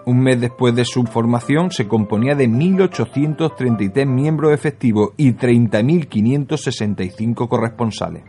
Un 0.05 0.21
mes 0.21 0.39
después 0.39 0.75
de 0.75 0.85
su 0.85 1.05
formación 1.05 1.71
se 1.71 1.89
componía 1.89 2.35
de 2.35 2.51
1.833 2.51 4.07
miembros 4.07 4.53
efectivos 4.53 5.13
y 5.17 5.33
30.565 5.33 7.49
corresponsales. 7.49 8.25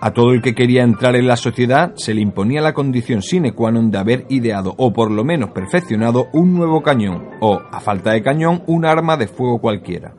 A 0.00 0.12
todo 0.12 0.32
el 0.32 0.42
que 0.42 0.54
quería 0.54 0.84
entrar 0.84 1.16
en 1.16 1.26
la 1.26 1.36
sociedad 1.36 1.92
se 1.96 2.14
le 2.14 2.20
imponía 2.20 2.60
la 2.60 2.72
condición 2.72 3.20
sine 3.20 3.50
qua 3.50 3.74
non 3.74 3.90
de 3.90 3.98
haber 3.98 4.30
ideado 4.30 4.70
o 4.78 4.94
por 4.94 5.10
lo 5.10 5.26
menos 5.26 5.50
perfeccionado 5.50 6.30
un 6.30 6.54
nuevo 6.54 6.86
cañón 6.86 7.34
o, 7.40 7.58
a 7.58 7.80
falta 7.80 8.12
de 8.12 8.22
cañón, 8.22 8.62
un 8.70 8.86
arma 8.86 9.16
de 9.16 9.26
fuego 9.26 9.58
cualquiera. 9.58 10.14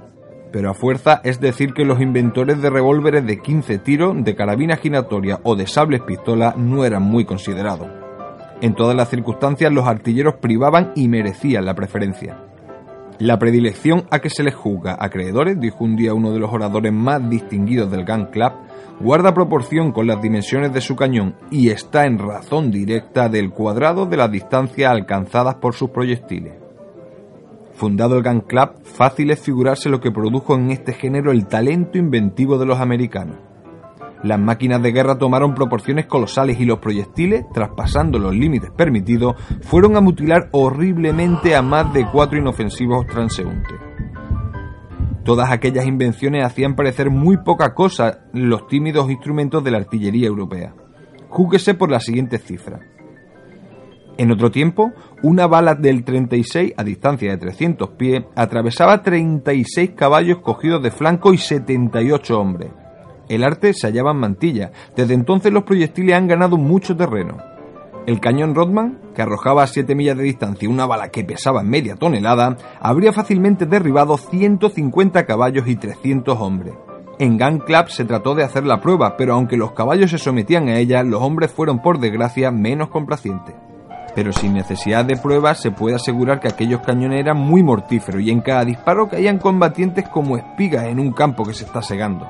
Pero 0.51 0.69
a 0.69 0.73
fuerza 0.73 1.21
es 1.23 1.39
decir 1.39 1.71
que 1.71 1.85
los 1.85 2.01
inventores 2.01 2.61
de 2.61 2.69
revólveres 2.69 3.25
de 3.25 3.39
15 3.39 3.79
tiros, 3.79 4.21
de 4.21 4.35
carabina 4.35 4.75
giratoria 4.75 5.39
o 5.43 5.55
de 5.55 5.65
sables 5.65 6.01
pistola 6.01 6.55
no 6.57 6.83
eran 6.83 7.03
muy 7.03 7.23
considerados. 7.23 7.87
En 8.59 8.75
todas 8.75 8.97
las 8.97 9.07
circunstancias 9.07 9.71
los 9.71 9.87
artilleros 9.87 10.35
privaban 10.41 10.91
y 10.93 11.07
merecían 11.07 11.63
la 11.63 11.75
preferencia. 11.75 12.49
La 13.19 13.39
predilección 13.39 14.05
a 14.11 14.19
que 14.19 14.29
se 14.29 14.43
les 14.43 14.55
juzga 14.55 14.97
acreedores, 14.99 15.59
dijo 15.59 15.85
un 15.85 15.95
día 15.95 16.13
uno 16.13 16.31
de 16.31 16.39
los 16.39 16.51
oradores 16.51 16.91
más 16.91 17.29
distinguidos 17.29 17.91
del 17.91 18.05
Gun 18.05 18.25
Club, 18.27 18.51
guarda 18.99 19.33
proporción 19.33 19.91
con 19.91 20.07
las 20.07 20.21
dimensiones 20.21 20.73
de 20.73 20.81
su 20.81 20.95
cañón 20.95 21.35
y 21.49 21.69
está 21.69 22.05
en 22.05 22.19
razón 22.19 22.71
directa 22.71 23.29
del 23.29 23.51
cuadrado 23.51 24.05
de 24.05 24.17
las 24.17 24.31
distancias 24.31 24.91
alcanzadas 24.91 25.55
por 25.55 25.73
sus 25.73 25.89
proyectiles. 25.91 26.53
Fundado 27.73 28.17
el 28.17 28.23
Gun 28.23 28.41
Club, 28.41 28.71
fácil 28.83 29.31
es 29.31 29.39
figurarse 29.39 29.89
lo 29.89 30.01
que 30.01 30.11
produjo 30.11 30.55
en 30.55 30.71
este 30.71 30.91
género 30.91 31.31
el 31.31 31.47
talento 31.47 31.97
inventivo 31.97 32.57
de 32.57 32.65
los 32.65 32.79
americanos. 32.79 33.37
Las 34.21 34.37
máquinas 34.37 34.81
de 34.81 34.91
guerra 34.91 35.17
tomaron 35.17 35.55
proporciones 35.55 36.05
colosales 36.05 36.59
y 36.59 36.65
los 36.65 36.79
proyectiles, 36.79 37.45
traspasando 37.53 38.19
los 38.19 38.35
límites 38.35 38.69
permitidos, 38.71 39.35
fueron 39.61 39.95
a 39.95 40.01
mutilar 40.01 40.49
horriblemente 40.51 41.55
a 41.55 41.61
más 41.61 41.93
de 41.93 42.05
cuatro 42.05 42.37
inofensivos 42.37 43.07
transeúntes. 43.07 43.77
Todas 45.23 45.51
aquellas 45.51 45.85
invenciones 45.85 46.45
hacían 46.45 46.75
parecer 46.75 47.09
muy 47.09 47.37
poca 47.37 47.73
cosa 47.73 48.19
los 48.33 48.67
tímidos 48.67 49.09
instrumentos 49.09 49.63
de 49.63 49.71
la 49.71 49.77
artillería 49.77 50.27
europea. 50.27 50.73
Júguese 51.29 51.73
por 51.73 51.91
la 51.91 51.99
siguiente 51.99 52.37
cifra. 52.37 52.79
En 54.17 54.31
otro 54.31 54.51
tiempo, 54.51 54.91
una 55.23 55.47
bala 55.47 55.75
del 55.75 56.03
36 56.03 56.73
a 56.75 56.83
distancia 56.83 57.31
de 57.31 57.37
300 57.37 57.89
pies 57.91 58.23
atravesaba 58.35 59.01
36 59.01 59.91
caballos 59.91 60.39
cogidos 60.39 60.83
de 60.83 60.91
flanco 60.91 61.33
y 61.33 61.37
78 61.37 62.39
hombres. 62.39 62.71
El 63.29 63.43
arte 63.43 63.73
se 63.73 63.87
hallaba 63.87 64.11
en 64.11 64.17
mantilla. 64.17 64.71
Desde 64.95 65.13
entonces 65.13 65.53
los 65.53 65.63
proyectiles 65.63 66.15
han 66.15 66.27
ganado 66.27 66.57
mucho 66.57 66.97
terreno. 66.97 67.37
El 68.09 68.19
cañón 68.19 68.55
Rodman, 68.55 68.97
que 69.13 69.21
arrojaba 69.21 69.61
a 69.61 69.67
7 69.67 69.93
millas 69.93 70.17
de 70.17 70.23
distancia 70.23 70.67
una 70.67 70.87
bala 70.87 71.09
que 71.09 71.23
pesaba 71.23 71.61
media 71.61 71.95
tonelada, 71.95 72.57
habría 72.81 73.13
fácilmente 73.13 73.67
derribado 73.67 74.17
150 74.17 75.27
caballos 75.27 75.67
y 75.67 75.75
300 75.75 76.35
hombres. 76.39 76.73
En 77.19 77.37
Gun 77.37 77.59
Club 77.59 77.89
se 77.89 78.05
trató 78.05 78.33
de 78.33 78.43
hacer 78.43 78.65
la 78.65 78.81
prueba, 78.81 79.15
pero 79.15 79.35
aunque 79.35 79.57
los 79.57 79.73
caballos 79.73 80.09
se 80.09 80.17
sometían 80.17 80.69
a 80.69 80.79
ella, 80.79 81.03
los 81.03 81.21
hombres 81.21 81.51
fueron 81.51 81.83
por 81.83 81.99
desgracia 81.99 82.49
menos 82.49 82.89
complacientes. 82.89 83.53
Pero 84.15 84.33
sin 84.33 84.55
necesidad 84.55 85.05
de 85.05 85.15
pruebas 85.15 85.61
se 85.61 85.69
puede 85.69 85.95
asegurar 85.95 86.39
que 86.39 86.47
aquellos 86.47 86.81
cañones 86.81 87.19
eran 87.19 87.37
muy 87.37 87.61
mortíferos 87.61 88.23
y 88.23 88.31
en 88.31 88.41
cada 88.41 88.65
disparo 88.65 89.07
caían 89.07 89.37
combatientes 89.37 90.09
como 90.09 90.35
espigas 90.35 90.85
en 90.85 90.99
un 90.99 91.11
campo 91.11 91.45
que 91.45 91.53
se 91.53 91.65
está 91.65 91.83
segando. 91.83 92.27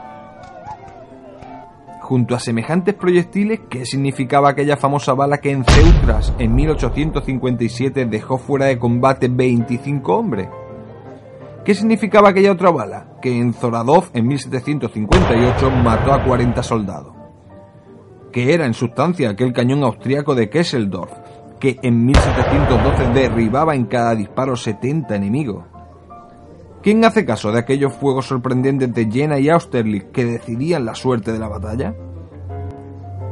Junto 2.09 2.33
a 2.33 2.39
semejantes 2.39 2.95
proyectiles, 2.95 3.59
¿qué 3.69 3.85
significaba 3.85 4.49
aquella 4.49 4.77
famosa 4.77 5.13
bala 5.13 5.37
que 5.37 5.51
en 5.51 5.63
Ceutras 5.63 6.33
en 6.39 6.55
1857 6.55 8.07
dejó 8.07 8.39
fuera 8.39 8.65
de 8.65 8.79
combate 8.79 9.27
25 9.27 10.15
hombres? 10.15 10.49
¿Qué 11.63 11.75
significaba 11.75 12.29
aquella 12.29 12.51
otra 12.51 12.71
bala 12.71 13.19
que 13.21 13.37
en 13.37 13.53
Zoradov 13.53 14.05
en 14.15 14.25
1758 14.25 15.69
mató 15.69 16.11
a 16.11 16.23
40 16.23 16.63
soldados? 16.63 17.13
¿Qué 18.31 18.55
era 18.55 18.65
en 18.65 18.73
sustancia 18.73 19.29
aquel 19.29 19.53
cañón 19.53 19.83
austríaco 19.83 20.33
de 20.33 20.49
Kesseldorf 20.49 21.11
que 21.59 21.77
en 21.83 22.05
1712 22.05 23.13
derribaba 23.13 23.75
en 23.75 23.85
cada 23.85 24.15
disparo 24.15 24.55
70 24.55 25.15
enemigos? 25.15 25.63
¿Quién 26.81 27.03
hace 27.03 27.25
caso 27.25 27.51
de 27.51 27.59
aquellos 27.59 27.93
fuegos 27.93 28.27
sorprendentes 28.27 28.93
de 28.93 29.11
Jena 29.11 29.37
y 29.37 29.49
Austerlitz 29.49 30.05
que 30.13 30.23
decidían 30.23 30.85
la 30.85 30.95
suerte 30.95 31.33
de 31.33 31.39
la 31.39 31.49
batalla? 31.49 31.93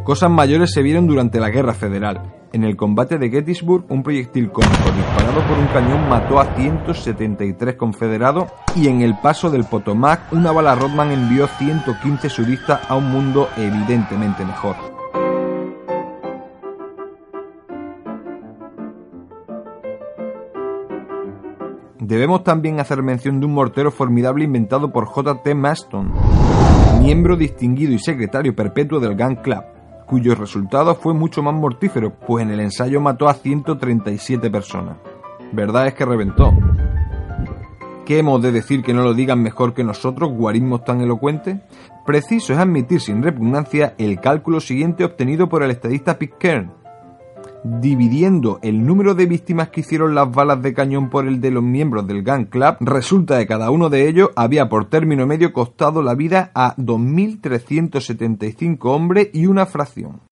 Cosas 0.03 0.29
mayores 0.29 0.73
se 0.73 0.81
vieron 0.81 1.07
durante 1.07 1.39
la 1.39 1.49
Guerra 1.49 1.73
Federal. 1.73 2.33
En 2.51 2.65
el 2.65 2.75
combate 2.75 3.17
de 3.17 3.29
Gettysburg, 3.29 3.85
un 3.87 4.03
proyectil 4.03 4.51
cónico 4.51 4.91
disparado 4.95 5.41
por 5.47 5.57
un 5.57 5.67
cañón 5.67 6.09
mató 6.09 6.39
a 6.39 6.55
173 6.55 7.75
confederados 7.75 8.49
y 8.75 8.89
en 8.89 9.01
el 9.01 9.17
paso 9.19 9.49
del 9.49 9.63
Potomac, 9.63 10.33
una 10.33 10.51
bala 10.51 10.75
Rodman 10.75 11.11
envió 11.11 11.47
115 11.47 12.29
sudistas 12.29 12.81
a 12.89 12.95
un 12.95 13.09
mundo 13.09 13.47
evidentemente 13.55 14.43
mejor. 14.43 14.96
Debemos 22.07 22.45
también 22.45 22.79
hacer 22.79 23.03
mención 23.03 23.41
de 23.41 23.47
un 23.47 23.53
mortero 23.53 23.91
formidable 23.91 24.45
inventado 24.45 24.93
por 24.93 25.07
J.T. 25.07 25.53
Maston, 25.55 26.13
miembro 27.01 27.35
distinguido 27.35 27.91
y 27.91 27.99
secretario 27.99 28.55
perpetuo 28.55 29.01
del 29.01 29.17
Gun 29.17 29.35
Club, 29.35 29.61
cuyo 30.05 30.33
resultado 30.33 30.95
fue 30.95 31.13
mucho 31.13 31.43
más 31.43 31.53
mortífero, 31.53 32.13
pues 32.13 32.45
en 32.45 32.51
el 32.51 32.61
ensayo 32.61 33.01
mató 33.01 33.27
a 33.27 33.33
137 33.33 34.49
personas. 34.49 34.95
Verdad 35.51 35.87
es 35.87 35.95
que 35.95 36.05
reventó. 36.05 36.53
¿Qué 38.05 38.19
hemos 38.19 38.41
de 38.41 38.53
decir 38.53 38.83
que 38.83 38.93
no 38.93 39.03
lo 39.03 39.13
digan 39.13 39.43
mejor 39.43 39.73
que 39.73 39.83
nosotros, 39.83 40.31
guarismos 40.31 40.85
tan 40.85 41.01
elocuentes? 41.01 41.57
Preciso 42.05 42.53
es 42.53 42.59
admitir 42.59 43.01
sin 43.01 43.21
repugnancia 43.21 43.95
el 43.97 44.21
cálculo 44.21 44.61
siguiente 44.61 45.03
obtenido 45.03 45.49
por 45.49 45.61
el 45.61 45.71
estadista 45.71 46.17
Pitcairn, 46.17 46.71
dividiendo 47.63 48.59
el 48.61 48.85
número 48.85 49.15
de 49.15 49.25
víctimas 49.25 49.69
que 49.69 49.81
hicieron 49.81 50.15
las 50.15 50.31
balas 50.31 50.61
de 50.61 50.73
cañón 50.73 51.09
por 51.09 51.27
el 51.27 51.41
de 51.41 51.51
los 51.51 51.63
miembros 51.63 52.07
del 52.07 52.23
Gun 52.23 52.45
Club, 52.45 52.77
resulta 52.81 53.37
que 53.39 53.47
cada 53.47 53.71
uno 53.71 53.89
de 53.89 54.07
ellos 54.07 54.29
había 54.35 54.69
por 54.69 54.89
término 54.89 55.25
medio 55.25 55.53
costado 55.53 56.01
la 56.01 56.15
vida 56.15 56.51
a 56.53 56.75
2.375 56.77 58.77
hombres 58.85 59.29
y 59.33 59.47
una 59.47 59.65
fracción. 59.65 60.26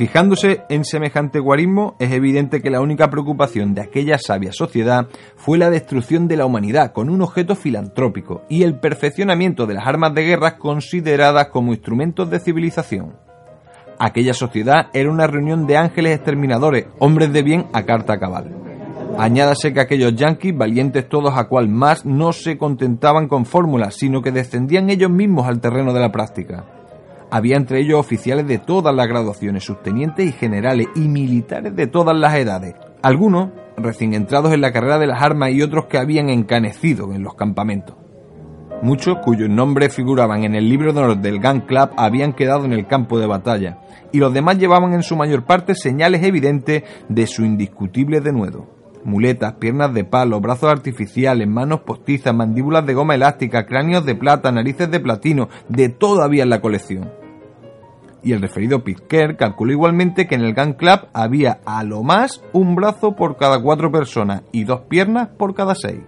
Fijándose 0.00 0.62
en 0.70 0.86
semejante 0.86 1.40
guarismo, 1.40 1.94
es 1.98 2.10
evidente 2.10 2.62
que 2.62 2.70
la 2.70 2.80
única 2.80 3.10
preocupación 3.10 3.74
de 3.74 3.82
aquella 3.82 4.16
sabia 4.16 4.50
sociedad 4.50 5.08
fue 5.36 5.58
la 5.58 5.68
destrucción 5.68 6.26
de 6.26 6.38
la 6.38 6.46
humanidad 6.46 6.92
con 6.92 7.10
un 7.10 7.20
objeto 7.20 7.54
filantrópico 7.54 8.40
y 8.48 8.62
el 8.62 8.80
perfeccionamiento 8.80 9.66
de 9.66 9.74
las 9.74 9.86
armas 9.86 10.14
de 10.14 10.22
guerra 10.22 10.56
consideradas 10.56 11.48
como 11.48 11.74
instrumentos 11.74 12.30
de 12.30 12.40
civilización. 12.40 13.12
Aquella 13.98 14.32
sociedad 14.32 14.86
era 14.94 15.10
una 15.10 15.26
reunión 15.26 15.66
de 15.66 15.76
ángeles 15.76 16.14
exterminadores, 16.14 16.86
hombres 16.98 17.30
de 17.34 17.42
bien 17.42 17.66
a 17.74 17.82
carta 17.82 18.18
cabal. 18.18 18.56
Añádase 19.18 19.74
que 19.74 19.80
aquellos 19.80 20.16
yanquis, 20.16 20.56
valientes 20.56 21.10
todos 21.10 21.36
a 21.36 21.44
cual 21.44 21.68
más, 21.68 22.06
no 22.06 22.32
se 22.32 22.56
contentaban 22.56 23.28
con 23.28 23.44
fórmulas, 23.44 23.96
sino 23.96 24.22
que 24.22 24.32
descendían 24.32 24.88
ellos 24.88 25.10
mismos 25.10 25.46
al 25.46 25.60
terreno 25.60 25.92
de 25.92 26.00
la 26.00 26.10
práctica 26.10 26.79
Había 27.30 27.56
entre 27.56 27.80
ellos 27.80 28.00
oficiales 28.00 28.46
de 28.46 28.58
todas 28.58 28.94
las 28.94 29.06
graduaciones, 29.06 29.64
subtenientes 29.64 30.26
y 30.26 30.32
generales, 30.32 30.88
y 30.96 31.08
militares 31.08 31.76
de 31.76 31.86
todas 31.86 32.16
las 32.16 32.34
edades. 32.34 32.74
Algunos 33.02 33.50
recién 33.76 34.14
entrados 34.14 34.52
en 34.52 34.60
la 34.60 34.72
carrera 34.72 34.98
de 34.98 35.06
las 35.06 35.22
armas 35.22 35.52
y 35.52 35.62
otros 35.62 35.86
que 35.86 35.98
habían 35.98 36.28
encanecido 36.28 37.12
en 37.12 37.22
los 37.22 37.34
campamentos. 37.34 37.96
Muchos 38.82 39.18
cuyos 39.22 39.48
nombres 39.48 39.94
figuraban 39.94 40.42
en 40.44 40.54
el 40.54 40.68
libro 40.68 40.92
de 40.92 41.00
honor 41.00 41.18
del 41.18 41.40
Gun 41.40 41.60
Club 41.60 41.90
habían 41.96 42.32
quedado 42.32 42.64
en 42.64 42.72
el 42.72 42.86
campo 42.86 43.18
de 43.18 43.26
batalla, 43.26 43.78
y 44.10 44.18
los 44.18 44.32
demás 44.32 44.58
llevaban 44.58 44.92
en 44.94 45.02
su 45.02 45.16
mayor 45.16 45.44
parte 45.44 45.74
señales 45.74 46.24
evidentes 46.24 46.82
de 47.08 47.26
su 47.26 47.44
indiscutible 47.44 48.20
denuedo 48.20 48.80
muletas, 49.04 49.54
piernas 49.54 49.94
de 49.94 50.04
palo, 50.04 50.40
brazos 50.40 50.70
artificiales, 50.70 51.48
manos 51.48 51.80
postizas, 51.80 52.34
mandíbulas 52.34 52.86
de 52.86 52.94
goma 52.94 53.14
elástica, 53.14 53.66
cráneos 53.66 54.04
de 54.04 54.14
plata, 54.14 54.52
narices 54.52 54.90
de 54.90 55.00
platino, 55.00 55.48
de 55.68 55.88
todo 55.88 56.22
había 56.22 56.42
en 56.42 56.50
la 56.50 56.60
colección. 56.60 57.19
Y 58.22 58.32
el 58.32 58.40
referido 58.40 58.84
Pitker 58.84 59.36
calculó 59.36 59.72
igualmente 59.72 60.26
que 60.26 60.34
en 60.34 60.42
el 60.42 60.54
Gun 60.54 60.74
Club 60.74 61.08
había 61.12 61.60
a 61.64 61.82
lo 61.84 62.02
más 62.02 62.42
un 62.52 62.74
brazo 62.74 63.16
por 63.16 63.36
cada 63.36 63.62
cuatro 63.62 63.90
personas 63.90 64.42
y 64.52 64.64
dos 64.64 64.80
piernas 64.88 65.28
por 65.28 65.54
cada 65.54 65.74
seis 65.74 66.00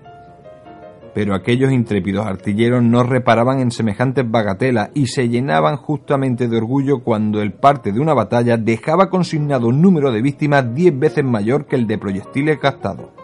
pero 1.14 1.34
aquellos 1.34 1.72
intrépidos 1.72 2.26
artilleros 2.26 2.82
no 2.82 3.02
reparaban 3.02 3.60
en 3.60 3.70
semejantes 3.70 4.28
bagatelas 4.30 4.90
y 4.94 5.06
se 5.06 5.28
llenaban 5.28 5.76
justamente 5.76 6.48
de 6.48 6.56
orgullo 6.56 7.02
cuando 7.02 7.42
el 7.42 7.52
parte 7.52 7.92
de 7.92 8.00
una 8.00 8.14
batalla 8.14 8.56
dejaba 8.56 9.10
consignado 9.10 9.68
un 9.68 9.82
número 9.82 10.10
de 10.10 10.22
víctimas 10.22 10.74
diez 10.74 10.98
veces 10.98 11.24
mayor 11.24 11.66
que 11.66 11.76
el 11.76 11.86
de 11.86 11.98
proyectiles 11.98 12.58
gastados. 12.60 13.21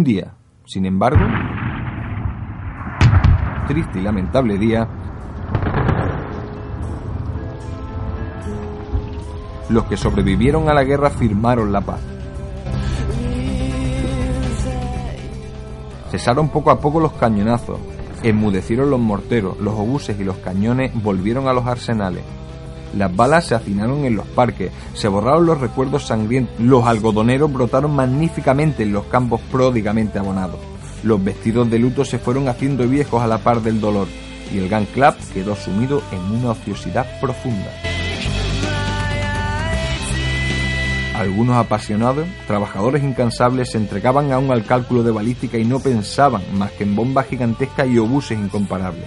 Un 0.00 0.04
día, 0.04 0.32
sin 0.64 0.86
embargo, 0.86 1.20
triste 3.68 3.98
y 3.98 4.02
lamentable 4.02 4.56
día, 4.56 4.88
los 9.68 9.84
que 9.84 9.98
sobrevivieron 9.98 10.70
a 10.70 10.72
la 10.72 10.84
guerra 10.84 11.10
firmaron 11.10 11.70
la 11.70 11.82
paz. 11.82 12.00
Cesaron 16.10 16.48
poco 16.48 16.70
a 16.70 16.80
poco 16.80 16.98
los 16.98 17.12
cañonazos, 17.12 17.78
enmudecieron 18.22 18.88
los 18.88 19.00
morteros, 19.00 19.60
los 19.60 19.74
obuses 19.74 20.18
y 20.18 20.24
los 20.24 20.36
cañones 20.36 20.92
volvieron 20.94 21.46
a 21.46 21.52
los 21.52 21.66
arsenales. 21.66 22.24
Las 22.96 23.14
balas 23.14 23.46
se 23.46 23.54
hacinaron 23.54 24.04
en 24.04 24.16
los 24.16 24.26
parques, 24.26 24.72
se 24.94 25.08
borraron 25.08 25.46
los 25.46 25.60
recuerdos 25.60 26.06
sangrientos, 26.06 26.58
los 26.58 26.86
algodoneros 26.86 27.52
brotaron 27.52 27.94
magníficamente 27.94 28.82
en 28.82 28.92
los 28.92 29.04
campos 29.06 29.40
pródigamente 29.50 30.18
abonados. 30.18 30.58
Los 31.02 31.22
vestidos 31.22 31.70
de 31.70 31.78
luto 31.78 32.04
se 32.04 32.18
fueron 32.18 32.48
haciendo 32.48 32.86
viejos 32.86 33.22
a 33.22 33.26
la 33.26 33.38
par 33.38 33.62
del 33.62 33.80
dolor 33.80 34.08
y 34.52 34.58
el 34.58 34.68
Gun 34.68 34.86
Club 34.86 35.14
quedó 35.32 35.54
sumido 35.54 36.02
en 36.10 36.20
una 36.20 36.50
ociosidad 36.50 37.06
profunda. 37.20 37.70
Algunos 41.14 41.56
apasionados, 41.56 42.26
trabajadores 42.46 43.04
incansables, 43.04 43.72
se 43.72 43.78
entregaban 43.78 44.32
aún 44.32 44.50
al 44.50 44.64
cálculo 44.64 45.02
de 45.02 45.10
balística 45.10 45.58
y 45.58 45.64
no 45.64 45.80
pensaban 45.80 46.42
más 46.54 46.72
que 46.72 46.84
en 46.84 46.96
bombas 46.96 47.26
gigantescas 47.26 47.88
y 47.88 47.98
obuses 47.98 48.38
incomparables. 48.38 49.04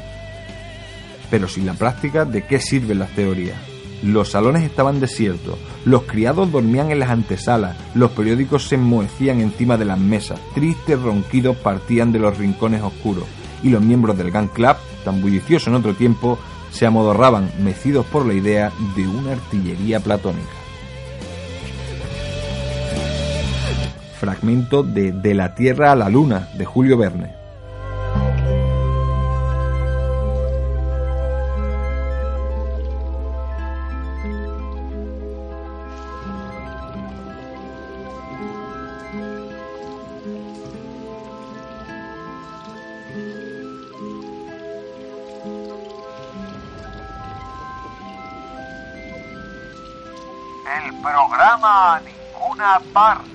Pero 1.31 1.47
sin 1.47 1.65
la 1.65 1.73
práctica, 1.73 2.25
¿de 2.25 2.43
qué 2.43 2.59
sirven 2.59 2.99
las 2.99 3.09
teorías? 3.09 3.72
Los 4.03 4.31
salones 4.31 4.63
estaban 4.63 4.99
desiertos, 4.99 5.57
los 5.85 6.03
criados 6.03 6.51
dormían 6.51 6.91
en 6.91 6.99
las 6.99 7.09
antesalas, 7.09 7.77
los 7.95 8.11
periódicos 8.11 8.67
se 8.67 8.75
enmohecían 8.75 9.39
encima 9.39 9.77
de 9.77 9.85
las 9.85 9.97
mesas, 9.97 10.39
tristes 10.53 11.01
ronquidos 11.01 11.57
partían 11.57 12.11
de 12.11 12.19
los 12.19 12.37
rincones 12.37 12.83
oscuros, 12.83 13.23
y 13.63 13.69
los 13.69 13.81
miembros 13.81 14.17
del 14.17 14.31
Gun 14.31 14.49
Club, 14.49 14.75
tan 15.05 15.21
bullicioso 15.21 15.69
en 15.69 15.77
otro 15.77 15.93
tiempo, 15.93 16.37
se 16.71 16.85
amodorraban, 16.85 17.49
mecidos 17.63 18.05
por 18.05 18.25
la 18.25 18.33
idea 18.33 18.71
de 18.95 19.07
una 19.07 19.31
artillería 19.31 19.99
platónica. 19.99 20.63
fragmento 24.23 24.83
de 24.83 25.11
De 25.11 25.33
la 25.33 25.53
Tierra 25.53 25.91
a 25.91 25.97
la 25.97 26.07
Luna 26.07 26.47
de 26.57 26.63
Julio 26.63 26.97
Verne. 26.97 27.42
Ninguna 52.79 53.32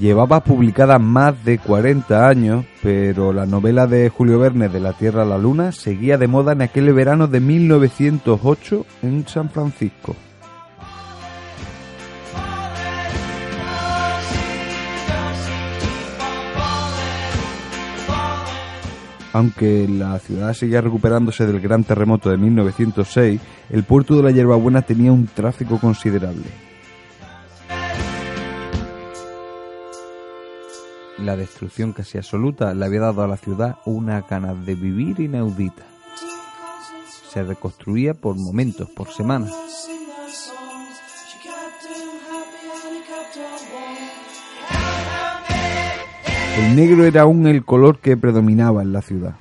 Llevaba 0.00 0.42
publicada 0.42 0.98
más 0.98 1.44
de 1.44 1.58
40 1.58 2.26
años, 2.26 2.64
pero 2.82 3.34
la 3.34 3.44
novela 3.44 3.86
de 3.86 4.08
Julio 4.08 4.38
Verne 4.38 4.70
de 4.70 4.80
la 4.80 4.94
Tierra 4.94 5.22
a 5.22 5.26
la 5.26 5.36
Luna 5.36 5.72
seguía 5.72 6.16
de 6.16 6.26
moda 6.26 6.52
en 6.52 6.62
aquel 6.62 6.90
verano 6.94 7.26
de 7.26 7.38
1908 7.40 8.86
en 9.02 9.28
San 9.28 9.50
Francisco. 9.50 10.16
Aunque 19.34 19.86
la 19.86 20.18
ciudad 20.18 20.54
seguía 20.54 20.80
recuperándose 20.80 21.46
del 21.46 21.60
gran 21.60 21.84
terremoto 21.84 22.30
de 22.30 22.38
1906, 22.38 23.38
el 23.68 23.84
puerto 23.84 24.16
de 24.16 24.22
la 24.22 24.30
Yerbabuena 24.30 24.80
tenía 24.80 25.12
un 25.12 25.26
tráfico 25.26 25.78
considerable. 25.78 26.69
La 31.20 31.36
destrucción 31.36 31.92
casi 31.92 32.18
absoluta 32.18 32.74
le 32.74 32.84
había 32.84 33.00
dado 33.00 33.22
a 33.22 33.28
la 33.28 33.36
ciudad 33.36 33.76
una 33.84 34.22
ganas 34.22 34.64
de 34.64 34.74
vivir 34.74 35.20
inaudita. 35.20 35.84
Se 37.30 37.42
reconstruía 37.44 38.14
por 38.14 38.36
momentos, 38.36 38.88
por 38.90 39.08
semanas. 39.10 39.52
El 46.58 46.76
negro 46.76 47.04
era 47.04 47.22
aún 47.22 47.46
el 47.46 47.64
color 47.64 47.98
que 47.98 48.16
predominaba 48.16 48.82
en 48.82 48.92
la 48.92 49.02
ciudad. 49.02 49.34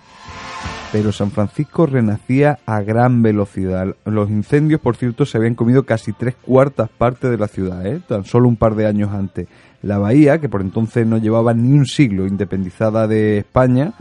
Pero 0.92 1.12
San 1.12 1.32
Francisco 1.32 1.86
renacía 1.86 2.60
a 2.66 2.82
gran 2.82 3.22
velocidad. 3.22 3.96
Los 4.06 4.30
incendios, 4.30 4.82
por 4.82 4.96
cierto, 4.96 5.26
se 5.26 5.38
habían 5.38 5.54
comido 5.54 5.84
casi 5.84 6.14
tres 6.14 6.36
cuartas 6.36 6.90
partes 6.90 7.30
de 7.30 7.38
la 7.38 7.48
ciudad, 7.48 7.86
¿eh? 7.86 8.02
tan 8.08 8.24
solo 8.24 8.48
un 8.48 8.56
par 8.56 8.76
de 8.76 8.88
años 8.88 9.12
antes. 9.14 9.48
La 9.82 9.98
bahía, 9.98 10.40
que 10.40 10.50
por 10.50 10.62
entonces 10.62 11.08
no 11.08 11.18
llevaba 11.18 11.54
ni 11.54 11.72
un 11.72 11.86
siglo 11.86 12.28
independizada 12.28 13.08
de 13.08 13.40
España, 13.40 13.94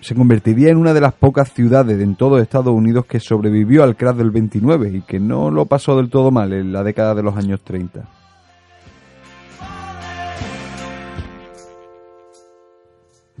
se 0.00 0.14
convertiría 0.14 0.70
en 0.70 0.78
una 0.78 0.94
de 0.94 1.00
las 1.00 1.12
pocas 1.12 1.52
ciudades 1.52 2.00
en 2.00 2.16
todo 2.16 2.38
Estados 2.38 2.74
Unidos 2.74 3.04
que 3.06 3.20
sobrevivió 3.20 3.84
al 3.84 3.96
crash 3.96 4.16
del 4.16 4.30
29 4.30 4.90
y 4.90 5.00
que 5.02 5.20
no 5.20 5.50
lo 5.50 5.66
pasó 5.66 5.96
del 5.96 6.08
todo 6.08 6.30
mal 6.30 6.52
en 6.52 6.72
la 6.72 6.82
década 6.82 7.14
de 7.14 7.22
los 7.22 7.36
años 7.36 7.60
30. 7.62 8.08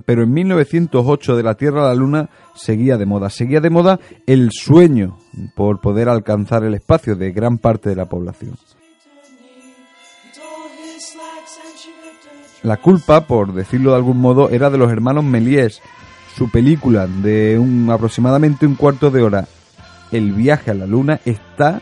Pero 0.04 0.22
en 0.22 0.32
1908 0.32 1.36
de 1.36 1.42
la 1.42 1.54
Tierra 1.54 1.82
a 1.82 1.88
la 1.88 1.94
Luna 1.94 2.30
seguía 2.54 2.96
de 2.96 3.06
moda, 3.06 3.30
seguía 3.30 3.60
de 3.60 3.70
moda 3.70 4.00
el 4.26 4.50
sueño 4.52 5.18
por 5.54 5.80
poder 5.80 6.08
alcanzar 6.08 6.64
el 6.64 6.74
espacio 6.74 7.16
de 7.16 7.32
gran 7.32 7.58
parte 7.58 7.90
de 7.90 7.96
la 7.96 8.06
población. 8.06 8.56
La 12.62 12.76
culpa, 12.76 13.26
por 13.26 13.54
decirlo 13.54 13.92
de 13.92 13.96
algún 13.96 14.18
modo, 14.18 14.50
era 14.50 14.68
de 14.68 14.76
los 14.76 14.92
hermanos 14.92 15.24
Méliès. 15.24 15.80
Su 16.36 16.50
película 16.50 17.06
de 17.06 17.58
un, 17.58 17.88
aproximadamente 17.90 18.66
un 18.66 18.74
cuarto 18.74 19.10
de 19.10 19.22
hora, 19.22 19.46
El 20.12 20.32
viaje 20.32 20.70
a 20.70 20.74
la 20.74 20.86
luna, 20.86 21.20
está 21.24 21.80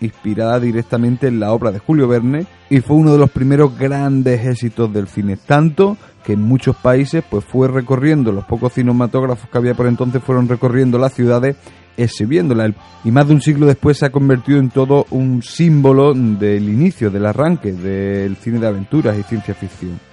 inspirada 0.00 0.60
directamente 0.60 1.28
en 1.28 1.40
la 1.40 1.52
obra 1.52 1.72
de 1.72 1.78
Julio 1.78 2.08
Verne 2.08 2.46
y 2.68 2.80
fue 2.80 2.96
uno 2.96 3.12
de 3.12 3.18
los 3.18 3.30
primeros 3.30 3.76
grandes 3.78 4.44
éxitos 4.44 4.92
del 4.92 5.08
cine, 5.08 5.36
tanto 5.36 5.96
que 6.24 6.34
en 6.34 6.42
muchos 6.42 6.76
países 6.76 7.24
pues 7.28 7.44
fue 7.44 7.66
recorriendo, 7.68 8.30
los 8.30 8.44
pocos 8.44 8.74
cinematógrafos 8.74 9.48
que 9.48 9.58
había 9.58 9.74
por 9.74 9.86
entonces 9.86 10.22
fueron 10.22 10.48
recorriendo 10.48 10.98
las 10.98 11.14
ciudades 11.14 11.56
exhibiéndola 11.96 12.72
y 13.02 13.10
más 13.10 13.26
de 13.26 13.34
un 13.34 13.40
siglo 13.40 13.66
después 13.66 13.98
se 13.98 14.06
ha 14.06 14.12
convertido 14.12 14.60
en 14.60 14.70
todo 14.70 15.06
un 15.10 15.42
símbolo 15.42 16.14
del 16.14 16.68
inicio, 16.68 17.10
del 17.10 17.26
arranque 17.26 17.72
del 17.72 18.36
cine 18.36 18.60
de 18.60 18.68
aventuras 18.68 19.18
y 19.18 19.22
ciencia 19.24 19.54
ficción 19.54 20.07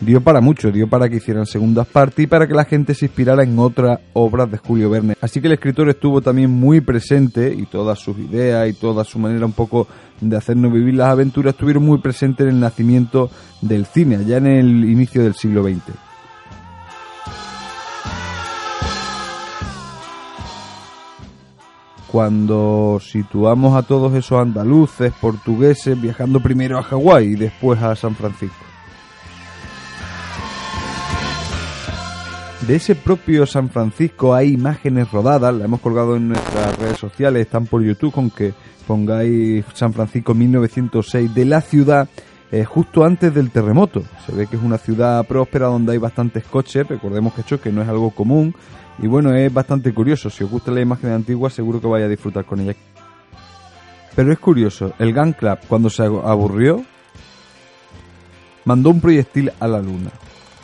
dio 0.00 0.20
para 0.20 0.40
mucho, 0.40 0.70
dio 0.70 0.88
para 0.88 1.08
que 1.08 1.16
hicieran 1.16 1.46
segundas 1.46 1.86
partes 1.86 2.24
y 2.24 2.26
para 2.26 2.46
que 2.46 2.54
la 2.54 2.64
gente 2.64 2.94
se 2.94 3.06
inspirara 3.06 3.42
en 3.42 3.58
otras 3.58 4.00
obras 4.12 4.50
de 4.50 4.58
Julio 4.58 4.90
Verne. 4.90 5.16
Así 5.20 5.40
que 5.40 5.46
el 5.46 5.54
escritor 5.54 5.88
estuvo 5.88 6.20
también 6.20 6.50
muy 6.50 6.80
presente 6.80 7.54
y 7.54 7.66
todas 7.66 7.98
sus 7.98 8.18
ideas 8.18 8.68
y 8.68 8.74
toda 8.74 9.04
su 9.04 9.18
manera 9.18 9.46
un 9.46 9.52
poco 9.52 9.86
de 10.20 10.36
hacernos 10.36 10.72
vivir 10.72 10.94
las 10.94 11.10
aventuras 11.10 11.54
estuvieron 11.54 11.84
muy 11.84 11.98
presentes 11.98 12.46
en 12.46 12.54
el 12.54 12.60
nacimiento 12.60 13.30
del 13.60 13.86
cine, 13.86 14.16
allá 14.16 14.38
en 14.38 14.46
el 14.46 14.84
inicio 14.84 15.22
del 15.22 15.34
siglo 15.34 15.62
XX. 15.62 15.82
Cuando 22.10 22.98
situamos 23.02 23.76
a 23.76 23.82
todos 23.82 24.14
esos 24.14 24.40
andaluces, 24.40 25.12
portugueses, 25.20 26.00
viajando 26.00 26.40
primero 26.40 26.78
a 26.78 26.82
Hawái 26.82 27.26
y 27.26 27.34
después 27.34 27.82
a 27.82 27.94
San 27.94 28.14
Francisco. 28.14 28.56
De 32.62 32.74
ese 32.74 32.96
propio 32.96 33.46
San 33.46 33.68
Francisco 33.68 34.34
hay 34.34 34.54
imágenes 34.54 35.12
rodadas, 35.12 35.54
la 35.54 35.66
hemos 35.66 35.80
colgado 35.80 36.16
en 36.16 36.28
nuestras 36.28 36.76
redes 36.78 36.98
sociales, 36.98 37.42
están 37.42 37.66
por 37.66 37.82
YouTube, 37.82 38.12
con 38.12 38.30
que 38.30 38.54
pongáis 38.88 39.64
San 39.74 39.92
Francisco 39.92 40.34
1906 40.34 41.32
de 41.32 41.44
la 41.44 41.60
ciudad 41.60 42.08
eh, 42.50 42.64
justo 42.64 43.04
antes 43.04 43.32
del 43.32 43.50
terremoto. 43.50 44.02
Se 44.24 44.32
ve 44.32 44.46
que 44.46 44.56
es 44.56 44.62
una 44.62 44.78
ciudad 44.78 45.24
próspera 45.26 45.66
donde 45.66 45.92
hay 45.92 45.98
bastantes 45.98 46.44
coches, 46.44 46.88
recordemos 46.88 47.34
que 47.34 47.42
esto 47.42 47.60
que 47.60 47.70
no 47.70 47.82
es 47.82 47.88
algo 47.88 48.10
común 48.10 48.52
y 48.98 49.06
bueno, 49.06 49.32
es 49.34 49.52
bastante 49.52 49.92
curioso, 49.92 50.30
si 50.30 50.42
os 50.42 50.50
gusta 50.50 50.72
la 50.72 50.80
imagen 50.80 51.12
antigua 51.12 51.50
seguro 51.50 51.80
que 51.80 51.86
vaya 51.86 52.06
a 52.06 52.08
disfrutar 52.08 52.46
con 52.46 52.60
ella. 52.60 52.74
Pero 54.16 54.32
es 54.32 54.38
curioso, 54.38 54.92
el 54.98 55.14
Gun 55.14 55.34
Club 55.34 55.58
cuando 55.68 55.90
se 55.90 56.02
aburrió 56.02 56.82
mandó 58.64 58.90
un 58.90 59.00
proyectil 59.00 59.52
a 59.60 59.68
la 59.68 59.80
luna 59.80 60.10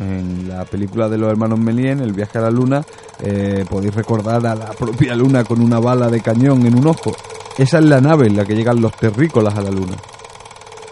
en 0.03 0.49
la 0.49 0.65
película 0.65 1.09
de 1.09 1.19
los 1.19 1.31
hermanos 1.31 1.59
Melien, 1.59 2.01
El 2.01 2.13
viaje 2.13 2.39
a 2.39 2.43
la 2.43 2.51
luna, 2.51 2.83
eh, 3.21 3.65
podéis 3.69 3.95
recordar 3.95 4.47
a 4.47 4.55
la 4.55 4.71
propia 4.73 5.15
luna 5.15 5.45
con 5.45 5.61
una 5.61 5.79
bala 5.79 6.09
de 6.09 6.21
cañón 6.21 6.67
en 6.67 6.79
un 6.79 6.87
ojo. 6.87 7.15
Esa 7.57 7.79
es 7.79 7.85
la 7.85 8.01
nave 8.01 8.27
en 8.27 8.37
la 8.37 8.45
que 8.45 8.55
llegan 8.55 8.81
los 8.81 8.93
terrícolas 8.97 9.55
a 9.57 9.63
la 9.63 9.71
luna. 9.71 9.97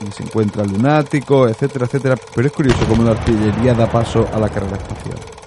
Y 0.07 0.11
se 0.13 0.23
encuentra 0.23 0.65
lunático, 0.65 1.49
etcétera, 1.49 1.87
etcétera. 1.87 2.17
Pero 2.35 2.47
es 2.47 2.53
curioso 2.53 2.87
cómo 2.89 3.03
la 3.03 3.13
artillería 3.13 3.75
da 3.75 3.91
paso 3.91 4.29
a 4.33 4.39
la 4.39 4.49
carrera 4.49 4.77
espacial. 4.77 5.40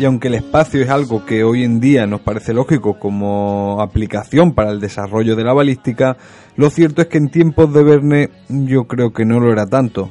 Y 0.00 0.04
aunque 0.04 0.28
el 0.28 0.34
espacio 0.34 0.80
es 0.80 0.90
algo 0.90 1.26
que 1.26 1.42
hoy 1.42 1.64
en 1.64 1.80
día 1.80 2.06
nos 2.06 2.20
parece 2.20 2.54
lógico 2.54 2.98
como 2.98 3.80
aplicación 3.80 4.52
para 4.52 4.70
el 4.70 4.80
desarrollo 4.80 5.34
de 5.34 5.44
la 5.44 5.52
balística, 5.52 6.16
lo 6.56 6.70
cierto 6.70 7.02
es 7.02 7.08
que 7.08 7.18
en 7.18 7.30
tiempos 7.30 7.72
de 7.72 7.82
Verne 7.82 8.30
yo 8.48 8.84
creo 8.86 9.12
que 9.12 9.24
no 9.24 9.40
lo 9.40 9.52
era 9.52 9.66
tanto. 9.66 10.10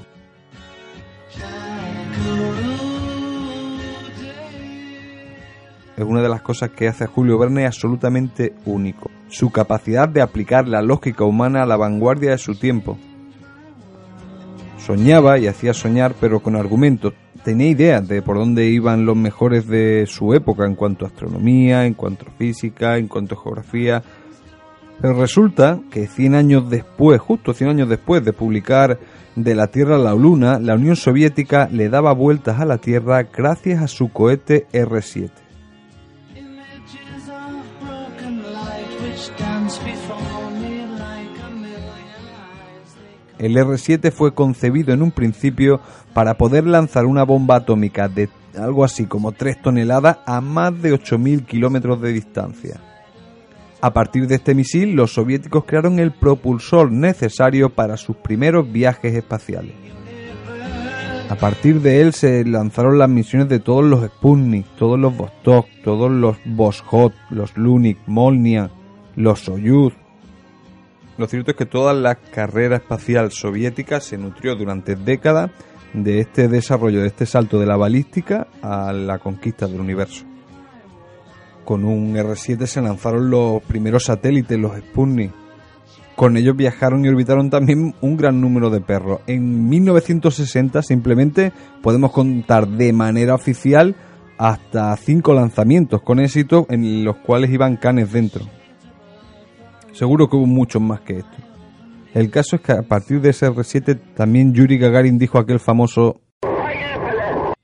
es 5.97 6.05
una 6.05 6.21
de 6.21 6.29
las 6.29 6.43
cosas 6.43 6.69
que 6.69 6.87
hace 6.87 7.05
a 7.05 7.07
Julio 7.07 7.39
Verne 7.39 7.65
absolutamente 7.65 8.53
único. 8.65 9.09
Su 9.29 9.49
capacidad 9.49 10.07
de 10.07 10.21
aplicar 10.21 10.67
la 10.67 10.83
lógica 10.83 11.23
humana 11.23 11.63
a 11.63 11.65
la 11.65 11.75
vanguardia 11.75 12.31
de 12.31 12.37
su 12.37 12.53
tiempo. 12.53 12.99
Soñaba 14.87 15.37
y 15.37 15.47
hacía 15.47 15.73
soñar, 15.73 16.15
pero 16.17 16.39
con 16.39 16.55
argumentos. 16.55 17.13
Tenía 17.43 17.67
ideas 17.67 18.07
de 18.07 18.21
por 18.21 18.37
dónde 18.37 18.67
iban 18.67 19.05
los 19.05 19.17
mejores 19.17 19.67
de 19.67 20.05
su 20.07 20.33
época 20.33 20.65
en 20.65 20.75
cuanto 20.75 21.03
a 21.03 21.09
astronomía, 21.09 21.85
en 21.85 21.93
cuanto 21.93 22.25
a 22.25 22.31
física, 22.31 22.97
en 22.97 23.09
cuanto 23.09 23.35
a 23.35 23.43
geografía. 23.43 24.01
Pero 25.01 25.13
resulta 25.15 25.81
que 25.91 26.07
100 26.07 26.35
años 26.35 26.69
después, 26.69 27.19
justo 27.19 27.53
100 27.53 27.69
años 27.71 27.89
después 27.89 28.23
de 28.23 28.31
publicar 28.31 28.97
De 29.35 29.55
la 29.55 29.67
Tierra 29.67 29.95
a 29.95 29.99
la 29.99 30.15
Luna, 30.15 30.57
la 30.57 30.75
Unión 30.75 30.95
Soviética 30.95 31.67
le 31.69 31.89
daba 31.89 32.13
vueltas 32.13 32.61
a 32.61 32.65
la 32.65 32.77
Tierra 32.77 33.23
gracias 33.23 33.83
a 33.83 33.89
su 33.89 34.07
cohete 34.13 34.67
R-7. 34.71 35.46
El 43.39 43.55
R-7 43.55 44.11
fue 44.11 44.33
concebido 44.33 44.93
en 44.93 45.01
un 45.01 45.11
principio 45.11 45.79
para 46.13 46.37
poder 46.37 46.65
lanzar 46.65 47.05
una 47.05 47.23
bomba 47.23 47.57
atómica 47.57 48.07
de 48.07 48.29
algo 48.57 48.83
así 48.83 49.05
como 49.05 49.31
3 49.31 49.61
toneladas 49.61 50.17
a 50.25 50.41
más 50.41 50.81
de 50.81 50.93
8.000 50.93 51.45
kilómetros 51.45 52.01
de 52.01 52.13
distancia. 52.13 52.79
A 53.79 53.93
partir 53.93 54.25
de 54.27 54.35
este 54.35 54.55
misil, 54.55 54.95
los 54.95 55.13
soviéticos 55.13 55.65
crearon 55.65 55.99
el 55.99 56.11
propulsor 56.11 56.91
necesario 56.91 57.69
para 57.69 57.95
sus 57.95 58.15
primeros 58.15 58.71
viajes 58.71 59.13
espaciales. 59.13 59.75
A 61.29 61.35
partir 61.35 61.81
de 61.81 62.01
él 62.01 62.13
se 62.13 62.43
lanzaron 62.45 62.97
las 62.97 63.09
misiones 63.09 63.49
de 63.49 63.59
todos 63.59 63.83
los 63.83 64.03
Sputnik, 64.03 64.65
todos 64.77 64.97
los 64.97 65.15
Vostok, 65.15 65.67
todos 65.83 66.09
los 66.09 66.37
Voskhod, 66.45 67.11
los 67.29 67.55
Lunik, 67.57 67.99
Molnia, 68.07 68.71
los 69.15 69.41
Soyuz, 69.41 69.93
lo 71.17 71.27
cierto 71.27 71.51
es 71.51 71.57
que 71.57 71.65
toda 71.65 71.93
la 71.93 72.15
carrera 72.15 72.77
espacial 72.77 73.31
soviética 73.31 73.99
se 73.99 74.17
nutrió 74.17 74.55
durante 74.55 74.95
décadas 74.95 75.51
de 75.93 76.19
este 76.19 76.47
desarrollo, 76.47 77.01
de 77.01 77.07
este 77.07 77.25
salto 77.25 77.59
de 77.59 77.65
la 77.65 77.77
balística 77.77 78.47
a 78.61 78.93
la 78.93 79.17
conquista 79.19 79.67
del 79.67 79.79
universo. 79.79 80.25
Con 81.65 81.85
un 81.85 82.15
R-7 82.15 82.65
se 82.65 82.81
lanzaron 82.81 83.29
los 83.29 83.61
primeros 83.63 84.05
satélites, 84.05 84.57
los 84.57 84.77
Sputnik. 84.77 85.31
Con 86.15 86.37
ellos 86.37 86.55
viajaron 86.55 87.03
y 87.03 87.09
orbitaron 87.09 87.49
también 87.49 87.93
un 88.01 88.17
gran 88.17 88.39
número 88.39 88.69
de 88.69 88.81
perros. 88.81 89.19
En 89.27 89.67
1960 89.69 90.81
simplemente 90.81 91.51
podemos 91.81 92.11
contar 92.11 92.67
de 92.67 92.93
manera 92.93 93.35
oficial 93.35 93.95
hasta 94.37 94.95
cinco 94.97 95.33
lanzamientos 95.33 96.01
con 96.01 96.19
éxito 96.19 96.65
en 96.69 97.03
los 97.03 97.17
cuales 97.17 97.51
iban 97.51 97.77
canes 97.77 98.11
dentro. 98.11 98.45
Seguro 99.97 100.29
que 100.29 100.35
hubo 100.35 100.45
muchos 100.45 100.79
más 100.79 101.01
que 101.01 101.17
esto. 101.17 101.37
El 102.13 102.29
caso 102.29 102.57
es 102.57 102.61
que 102.61 102.71
a 102.71 102.83
partir 102.83 103.19
de 103.19 103.31
ese 103.31 103.49
R7 103.49 104.13
también 104.13 104.53
Yuri 104.53 104.77
Gagarin 104.77 105.17
dijo 105.17 105.39
aquel 105.39 105.59
famoso 105.59 106.21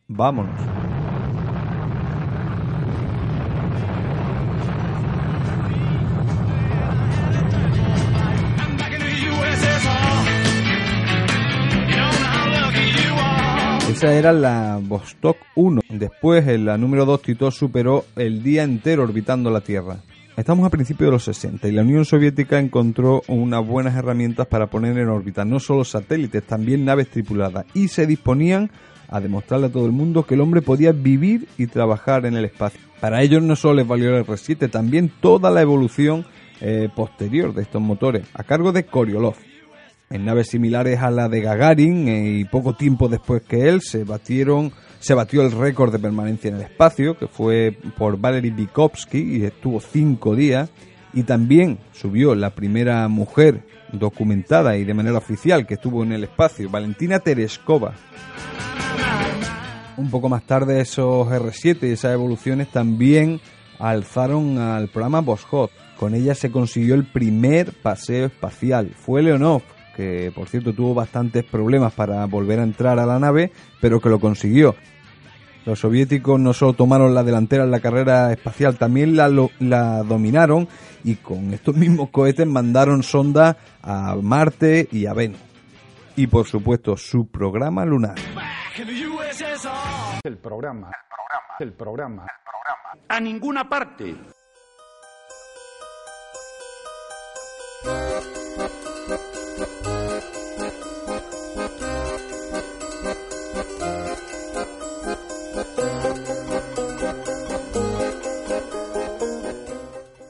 Vámonos. 0.07 0.59
Esa 13.91 14.15
era 14.15 14.31
la 14.31 14.79
Vostok 14.81 15.37
1. 15.53 15.81
Después, 15.87 16.47
en 16.47 16.65
la 16.65 16.79
número 16.79 17.05
2, 17.05 17.21
Tito 17.21 17.51
superó 17.51 18.05
el 18.15 18.41
día 18.41 18.63
entero 18.63 19.03
orbitando 19.03 19.51
la 19.51 19.61
Tierra. 19.61 19.97
Estamos 20.35 20.65
a 20.65 20.71
principios 20.71 21.09
de 21.09 21.11
los 21.11 21.23
60 21.25 21.67
y 21.67 21.71
la 21.71 21.83
Unión 21.83 22.05
Soviética 22.05 22.57
encontró 22.57 23.21
unas 23.27 23.63
buenas 23.63 23.95
herramientas 23.95 24.47
para 24.47 24.65
poner 24.65 24.97
en 24.97 25.09
órbita 25.09 25.45
no 25.45 25.59
solo 25.59 25.85
satélites, 25.85 26.41
también 26.41 26.83
naves 26.83 27.09
tripuladas 27.09 27.65
y 27.75 27.89
se 27.89 28.07
disponían 28.07 28.71
a 29.09 29.19
demostrarle 29.19 29.67
a 29.67 29.71
todo 29.71 29.85
el 29.85 29.91
mundo 29.91 30.23
que 30.23 30.33
el 30.33 30.41
hombre 30.41 30.63
podía 30.63 30.91
vivir 30.91 31.47
y 31.59 31.67
trabajar 31.67 32.25
en 32.25 32.35
el 32.35 32.45
espacio. 32.45 32.81
Para 32.99 33.21
ellos 33.21 33.43
no 33.43 33.55
solo 33.55 33.75
les 33.75 33.87
valió 33.87 34.17
el 34.17 34.25
R7, 34.25 34.71
también 34.71 35.11
toda 35.21 35.51
la 35.51 35.61
evolución 35.61 36.25
eh, 36.61 36.89
posterior 36.95 37.53
de 37.53 37.61
estos 37.61 37.81
motores, 37.81 38.25
a 38.33 38.43
cargo 38.43 38.71
de 38.71 38.85
Koryolov. 38.85 39.35
En 40.13 40.25
naves 40.25 40.49
similares 40.49 40.99
a 40.99 41.09
la 41.09 41.27
de 41.27 41.41
Gagarin 41.41 42.07
eh, 42.07 42.37
y 42.37 42.45
poco 42.45 42.73
tiempo 42.73 43.09
después 43.09 43.41
que 43.41 43.67
él 43.67 43.81
se 43.81 44.03
batieron 44.03 44.71
Se 44.99 45.15
batió 45.15 45.41
el 45.41 45.51
récord 45.51 45.91
de 45.91 45.97
permanencia 45.97 46.49
en 46.49 46.57
el 46.57 46.61
espacio, 46.61 47.17
que 47.17 47.25
fue 47.25 47.75
por 47.97 48.19
Valery 48.19 48.51
Vygotsky 48.51 49.37
y 49.37 49.43
estuvo 49.43 49.81
cinco 49.81 50.35
días. 50.35 50.69
Y 51.13 51.23
también 51.23 51.79
subió 51.93 52.35
la 52.35 52.51
primera 52.51 53.07
mujer 53.07 53.63
documentada 53.91 54.77
y 54.77 54.83
de 54.83 54.93
manera 54.93 55.17
oficial 55.17 55.65
que 55.65 55.73
estuvo 55.73 56.03
en 56.03 56.11
el 56.11 56.25
espacio, 56.25 56.69
Valentina 56.69 57.17
Tereskova. 57.17 57.95
Un 59.97 60.11
poco 60.11 60.29
más 60.29 60.43
tarde 60.45 60.79
esos 60.79 61.27
R7 61.27 61.89
y 61.89 61.93
esas 61.93 62.13
evoluciones 62.13 62.67
también 62.69 63.41
alzaron 63.79 64.59
al 64.59 64.89
programa 64.89 65.21
Boschot. 65.21 65.71
Con 65.97 66.13
ella 66.13 66.35
se 66.35 66.51
consiguió 66.51 66.93
el 66.93 67.05
primer 67.05 67.73
paseo 67.73 68.27
espacial. 68.27 68.91
Fue 68.95 69.23
Leonov, 69.23 69.63
que 69.95 70.31
por 70.33 70.47
cierto 70.47 70.73
tuvo 70.73 70.93
bastantes 70.93 71.43
problemas 71.43 71.93
para 71.93 72.25
volver 72.25 72.59
a 72.59 72.63
entrar 72.63 72.99
a 72.99 73.05
la 73.05 73.19
nave, 73.19 73.51
pero 73.79 73.99
que 73.99 74.09
lo 74.09 74.19
consiguió. 74.19 74.75
Los 75.65 75.79
soviéticos 75.79 76.39
no 76.39 76.51
solo 76.53 76.73
tomaron 76.73 77.15
la 77.15 77.23
delantera 77.23 77.63
en 77.63 77.71
la 77.71 77.79
carrera 77.79 78.33
espacial, 78.33 78.77
también 78.77 79.15
la, 79.15 79.29
la 79.59 80.03
dominaron 80.03 80.67
y 81.03 81.15
con 81.15 81.53
estos 81.53 81.75
mismos 81.77 82.09
cohetes 82.09 82.45
mandaron 82.45 83.03
sondas 83.03 83.55
a 83.81 84.15
Marte 84.21 84.87
y 84.91 85.05
a 85.05 85.13
Venus. 85.13 85.39
Y 86.15 86.27
por 86.27 86.45
supuesto 86.45 86.97
su 86.97 87.27
programa 87.27 87.85
lunar. 87.85 88.15
El 88.15 88.27
programa, 88.85 90.21
el 90.23 90.37
programa, 90.37 90.91
el 91.59 91.71
programa, 91.73 92.23
el 92.23 92.43
programa. 92.43 93.05
A 93.07 93.19
ninguna 93.19 93.67
parte. 93.67 94.15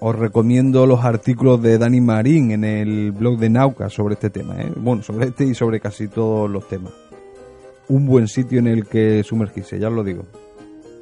Os 0.05 0.19
recomiendo 0.19 0.85
los 0.85 1.05
artículos 1.05 1.61
de 1.61 1.77
Dani 1.77 2.01
Marín 2.01 2.51
en 2.51 2.65
el 2.65 3.13
blog 3.13 3.39
de 3.39 3.49
Nauca 3.49 3.89
sobre 3.89 4.15
este 4.15 4.29
tema, 4.29 4.61
¿eh? 4.61 4.69
bueno, 4.75 5.01
sobre 5.01 5.27
este 5.27 5.45
y 5.45 5.55
sobre 5.55 5.79
casi 5.79 6.09
todos 6.09 6.49
los 6.49 6.67
temas. 6.67 6.91
Un 7.87 8.05
buen 8.05 8.27
sitio 8.27 8.59
en 8.59 8.67
el 8.67 8.85
que 8.85 9.23
sumergirse, 9.23 9.79
ya 9.79 9.87
os 9.87 9.93
lo 9.93 10.03
digo. 10.03 10.25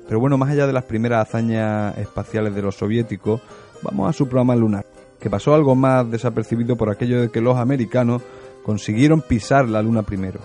Pero 0.08 0.20
bueno, 0.20 0.38
más 0.38 0.52
allá 0.52 0.68
de 0.68 0.74
las 0.74 0.84
primeras 0.84 1.28
hazañas 1.28 1.98
espaciales 1.98 2.54
de 2.54 2.62
los 2.62 2.76
soviéticos, 2.76 3.42
vamos 3.82 4.08
a 4.08 4.14
su 4.14 4.28
programa 4.28 4.56
lunar, 4.56 4.86
que 5.22 5.30
pasó 5.30 5.54
algo 5.54 5.76
más 5.76 6.10
desapercibido 6.10 6.76
por 6.76 6.90
aquello 6.90 7.22
de 7.22 7.30
que 7.30 7.40
los 7.40 7.58
americanos 7.58 8.24
consiguieron 8.64 9.22
pisar 9.22 9.70
la 9.70 9.82
luna 9.82 10.02
primero. 10.02 10.40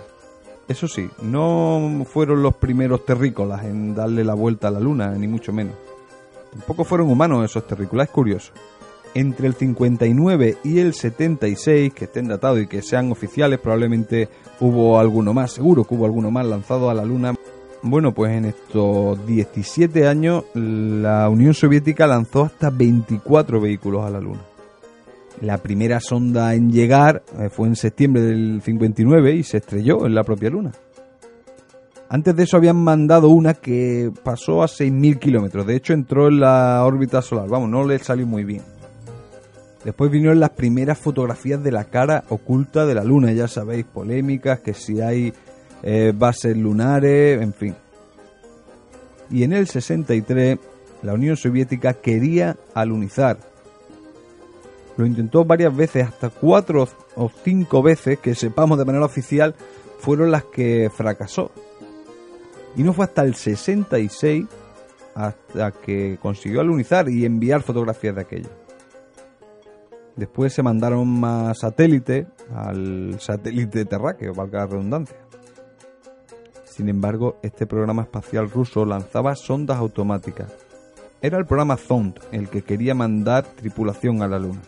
Eso 0.68 0.86
sí, 0.86 1.08
no 1.22 2.04
fueron 2.06 2.42
los 2.42 2.56
primeros 2.56 3.04
terrícolas 3.04 3.64
en 3.64 3.94
darle 3.94 4.22
la 4.22 4.34
vuelta 4.34 4.68
a 4.68 4.70
la 4.70 4.80
luna, 4.80 5.10
ni 5.10 5.26
mucho 5.26 5.52
menos. 5.52 5.74
Tampoco 6.50 6.84
fueron 6.84 7.10
humanos 7.10 7.44
esos 7.44 7.66
terrícolas, 7.66 8.08
es 8.08 8.12
curioso. 8.12 8.52
Entre 9.14 9.46
el 9.46 9.54
59 9.54 10.58
y 10.64 10.78
el 10.80 10.92
76, 10.92 11.94
que 11.94 12.04
estén 12.04 12.28
datados 12.28 12.60
y 12.60 12.66
que 12.66 12.82
sean 12.82 13.10
oficiales, 13.12 13.60
probablemente 13.60 14.28
hubo 14.60 14.98
alguno 14.98 15.32
más, 15.32 15.52
seguro 15.52 15.84
que 15.84 15.94
hubo 15.94 16.04
alguno 16.04 16.30
más 16.30 16.44
lanzado 16.44 16.90
a 16.90 16.94
la 16.94 17.04
Luna. 17.04 17.34
Bueno, 17.82 18.12
pues 18.12 18.32
en 18.32 18.46
estos 18.46 19.24
17 19.26 20.06
años 20.06 20.44
la 20.54 21.28
Unión 21.30 21.54
Soviética 21.54 22.06
lanzó 22.06 22.42
hasta 22.42 22.68
24 22.68 23.60
vehículos 23.60 24.04
a 24.04 24.10
la 24.10 24.20
Luna. 24.20 24.40
La 25.40 25.58
primera 25.58 26.00
sonda 26.00 26.54
en 26.54 26.70
llegar 26.70 27.22
eh, 27.38 27.48
fue 27.50 27.68
en 27.68 27.76
septiembre 27.76 28.22
del 28.22 28.62
59 28.62 29.34
y 29.34 29.42
se 29.42 29.58
estrelló 29.58 30.06
en 30.06 30.14
la 30.14 30.24
propia 30.24 30.50
Luna. 30.50 30.72
Antes 32.08 32.36
de 32.36 32.44
eso 32.44 32.56
habían 32.56 32.76
mandado 32.76 33.28
una 33.28 33.54
que 33.54 34.12
pasó 34.22 34.62
a 34.62 34.66
6.000 34.66 35.18
kilómetros. 35.18 35.66
De 35.66 35.74
hecho, 35.74 35.92
entró 35.92 36.28
en 36.28 36.40
la 36.40 36.84
órbita 36.84 37.20
solar. 37.20 37.48
Vamos, 37.48 37.68
no 37.68 37.84
le 37.84 37.98
salió 37.98 38.26
muy 38.26 38.44
bien. 38.44 38.62
Después 39.84 40.10
vinieron 40.10 40.40
las 40.40 40.50
primeras 40.50 40.98
fotografías 40.98 41.62
de 41.62 41.72
la 41.72 41.84
cara 41.84 42.24
oculta 42.28 42.86
de 42.86 42.94
la 42.94 43.04
Luna. 43.04 43.32
Ya 43.32 43.48
sabéis, 43.48 43.84
polémicas, 43.86 44.60
que 44.60 44.72
si 44.72 45.00
hay 45.00 45.32
eh, 45.82 46.12
bases 46.16 46.56
lunares, 46.56 47.42
en 47.42 47.52
fin. 47.52 47.74
Y 49.30 49.42
en 49.42 49.52
el 49.52 49.66
63, 49.66 50.58
la 51.02 51.14
Unión 51.14 51.36
Soviética 51.36 51.94
quería 51.94 52.56
alunizar. 52.72 53.38
Lo 54.96 55.04
intentó 55.04 55.44
varias 55.44 55.76
veces, 55.76 56.06
hasta 56.06 56.30
cuatro 56.30 56.88
o 57.16 57.30
cinco 57.44 57.82
veces, 57.82 58.18
que 58.18 58.34
sepamos 58.34 58.78
de 58.78 58.84
manera 58.84 59.04
oficial, 59.04 59.54
fueron 59.98 60.30
las 60.30 60.44
que 60.44 60.90
fracasó. 60.94 61.50
Y 62.76 62.82
no 62.82 62.92
fue 62.92 63.04
hasta 63.04 63.22
el 63.22 63.34
66 63.34 64.46
hasta 65.14 65.72
que 65.72 66.18
consiguió 66.20 66.60
alunizar 66.60 67.08
y 67.08 67.24
enviar 67.24 67.62
fotografías 67.62 68.14
de 68.14 68.20
aquello. 68.20 68.50
Después 70.14 70.52
se 70.52 70.62
mandaron 70.62 71.08
más 71.08 71.58
satélites 71.58 72.26
al 72.54 73.18
satélite 73.20 73.84
terráqueo, 73.84 74.34
valga 74.34 74.60
la 74.60 74.66
redundancia. 74.66 75.16
Sin 76.64 76.88
embargo, 76.88 77.38
este 77.42 77.66
programa 77.66 78.02
espacial 78.02 78.50
ruso 78.50 78.84
lanzaba 78.84 79.34
sondas 79.34 79.78
automáticas. 79.78 80.52
Era 81.22 81.38
el 81.38 81.46
programa 81.46 81.76
Zond 81.76 82.18
el 82.32 82.48
que 82.48 82.62
quería 82.62 82.94
mandar 82.94 83.44
tripulación 83.44 84.22
a 84.22 84.28
la 84.28 84.38
Luna. 84.38 84.60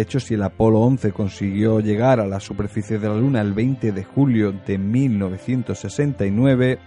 De 0.00 0.04
hecho, 0.04 0.18
si 0.18 0.32
el 0.32 0.42
Apolo 0.42 0.80
11 0.80 1.12
consiguió 1.12 1.80
llegar 1.80 2.20
a 2.20 2.26
la 2.26 2.40
superficie 2.40 2.98
de 2.98 3.06
la 3.06 3.16
Luna 3.16 3.42
el 3.42 3.52
20 3.52 3.92
de 3.92 4.02
julio 4.02 4.50
de 4.50 4.78
1969, 4.78 6.78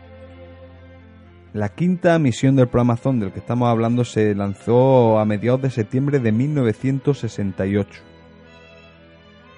la 1.53 1.69
quinta 1.69 2.17
misión 2.17 2.55
del 2.55 2.69
programa 2.69 2.97
Zond 2.97 3.21
del 3.21 3.31
que 3.31 3.37
estamos 3.37 3.69
hablando 3.69 4.03
se 4.03 4.33
lanzó 4.33 5.19
a 5.19 5.25
mediados 5.25 5.61
de 5.61 5.69
septiembre 5.69 6.17
de 6.17 6.31
1968. 6.31 8.01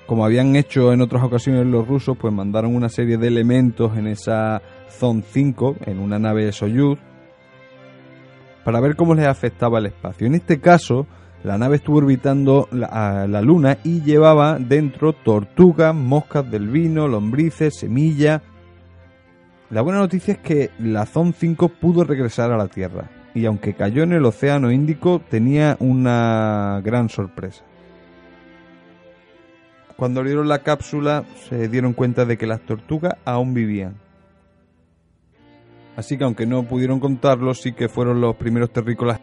Como 0.06 0.26
habían 0.26 0.58
hecho 0.58 0.92
en 0.92 1.00
otras 1.00 1.24
ocasiones 1.24 1.66
los 1.66 1.88
rusos, 1.88 2.18
pues 2.18 2.34
mandaron 2.34 2.76
una 2.76 2.90
serie 2.90 3.18
de 3.18 3.28
elementos 3.28 3.98
en 3.98 4.08
esa 4.08 4.62
Zond 4.90 5.24
5, 5.24 5.78
en 5.86 6.00
una 6.00 6.20
nave 6.20 6.52
Soyuz, 6.52 7.00
para 8.66 8.82
ver 8.82 8.98
cómo 8.98 9.16
les 9.16 9.28
afectaba 9.28 9.80
el 9.80 9.86
espacio. 9.86 10.28
En 10.28 10.36
este 10.36 10.60
caso, 10.60 11.08
la 11.46 11.60
nave 11.60 11.76
estuvo 11.76 11.98
orbitando 11.98 12.68
la, 12.72 13.28
la 13.28 13.42
Luna 13.44 13.78
y 13.84 14.02
llevaba 14.02 14.58
dentro 14.58 15.14
tortugas, 15.14 15.94
moscas 15.94 16.50
del 16.50 16.70
vino, 16.70 17.08
lombrices, 17.08 17.76
semillas. 17.76 18.42
La 19.70 19.82
buena 19.82 20.00
noticia 20.00 20.34
es 20.34 20.40
que 20.40 20.72
la 20.80 21.06
Zon 21.06 21.34
5 21.34 21.70
pudo 21.70 22.04
regresar 22.04 22.52
a 22.52 22.58
la 22.58 22.68
Tierra 22.68 23.12
y 23.36 23.46
aunque 23.46 23.76
cayó 23.76 24.02
en 24.02 24.14
el 24.14 24.26
Océano 24.26 24.72
Índico 24.72 25.22
tenía 25.30 25.78
una 25.80 26.82
gran 26.84 27.10
sorpresa. 27.10 27.64
Cuando 29.96 30.22
abrieron 30.22 30.48
la 30.48 30.64
cápsula 30.64 31.26
se 31.48 31.68
dieron 31.68 31.94
cuenta 31.94 32.26
de 32.26 32.40
que 32.40 32.48
las 32.48 32.62
tortugas 32.62 33.18
aún 33.24 33.54
vivían. 33.54 33.98
Así 35.96 36.18
que 36.18 36.24
aunque 36.24 36.48
no 36.48 36.64
pudieron 36.64 37.00
contarlo, 37.00 37.54
sí 37.54 37.74
que 37.74 37.88
fueron 37.88 38.20
los 38.20 38.36
primeros 38.36 38.72
terrícolas 38.72 39.20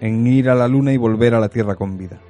en 0.00 0.26
ir 0.26 0.50
a 0.50 0.54
la 0.54 0.68
Luna 0.68 0.92
y 0.92 0.96
volver 0.96 1.34
a 1.34 1.40
la 1.40 1.48
Tierra 1.48 1.76
con 1.76 1.96
vida. 1.96 2.20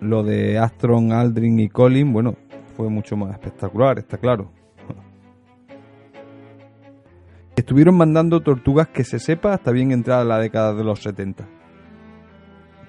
Lo 0.00 0.22
de 0.22 0.58
Astron, 0.58 1.12
Aldrin 1.12 1.60
y 1.60 1.68
Colin, 1.68 2.12
bueno, 2.12 2.36
fue 2.76 2.88
mucho 2.88 3.16
más 3.16 3.32
espectacular, 3.32 3.98
está 3.98 4.16
claro. 4.16 4.50
Estuvieron 7.56 7.96
mandando 7.96 8.40
tortugas 8.40 8.88
que 8.88 9.04
se 9.04 9.18
sepa 9.18 9.52
hasta 9.52 9.72
bien 9.72 9.92
entrada 9.92 10.24
la 10.24 10.38
década 10.38 10.74
de 10.74 10.84
los 10.84 11.02
70. 11.02 11.46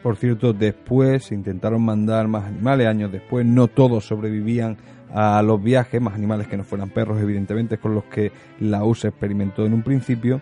Por 0.01 0.15
cierto, 0.15 0.53
después 0.53 1.31
intentaron 1.31 1.83
mandar 1.83 2.27
más 2.27 2.45
animales, 2.45 2.87
años 2.87 3.11
después, 3.11 3.45
no 3.45 3.67
todos 3.67 4.05
sobrevivían 4.05 4.77
a 5.13 5.41
los 5.43 5.61
viajes, 5.61 6.01
más 6.01 6.15
animales 6.15 6.47
que 6.47 6.57
no 6.57 6.63
fueran 6.63 6.89
perros, 6.89 7.21
evidentemente, 7.21 7.77
con 7.77 7.93
los 7.93 8.05
que 8.05 8.31
la 8.59 8.83
USA 8.83 9.09
experimentó 9.09 9.65
en 9.65 9.73
un 9.73 9.83
principio 9.83 10.41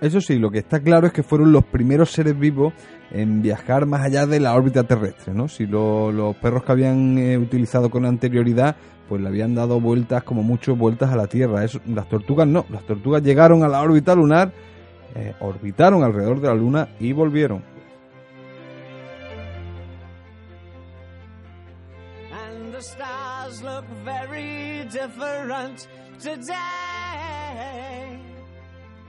Eso 0.00 0.20
sí, 0.20 0.38
lo 0.38 0.50
que 0.50 0.58
está 0.58 0.80
claro 0.80 1.06
es 1.06 1.12
que 1.12 1.22
fueron 1.22 1.52
los 1.52 1.64
primeros 1.64 2.10
seres 2.10 2.38
vivos 2.38 2.74
en 3.10 3.40
viajar 3.42 3.86
más 3.86 4.02
allá 4.02 4.26
de 4.26 4.38
la 4.40 4.54
órbita 4.54 4.82
terrestre, 4.84 5.32
¿no? 5.32 5.48
Si 5.48 5.66
lo- 5.66 6.12
los 6.12 6.36
perros 6.36 6.64
que 6.64 6.72
habían 6.72 7.16
eh, 7.16 7.38
utilizado 7.38 7.88
con 7.88 8.04
anterioridad, 8.04 8.76
pues 9.08 9.22
le 9.22 9.28
habían 9.28 9.54
dado 9.54 9.80
vueltas, 9.80 10.22
como 10.24 10.42
mucho, 10.42 10.76
vueltas 10.76 11.10
a 11.12 11.16
la 11.16 11.26
Tierra. 11.26 11.64
Las 11.86 12.08
tortugas 12.08 12.46
no, 12.46 12.66
las 12.70 12.84
tortugas 12.84 13.22
llegaron 13.22 13.62
a 13.62 13.68
la 13.68 13.80
órbita 13.82 14.14
lunar, 14.14 14.52
eh, 15.14 15.34
orbitaron 15.40 16.02
alrededor 16.02 16.40
de 16.40 16.48
la 16.48 16.54
Luna 16.54 16.88
y 16.98 17.12
volvieron. 17.12 17.62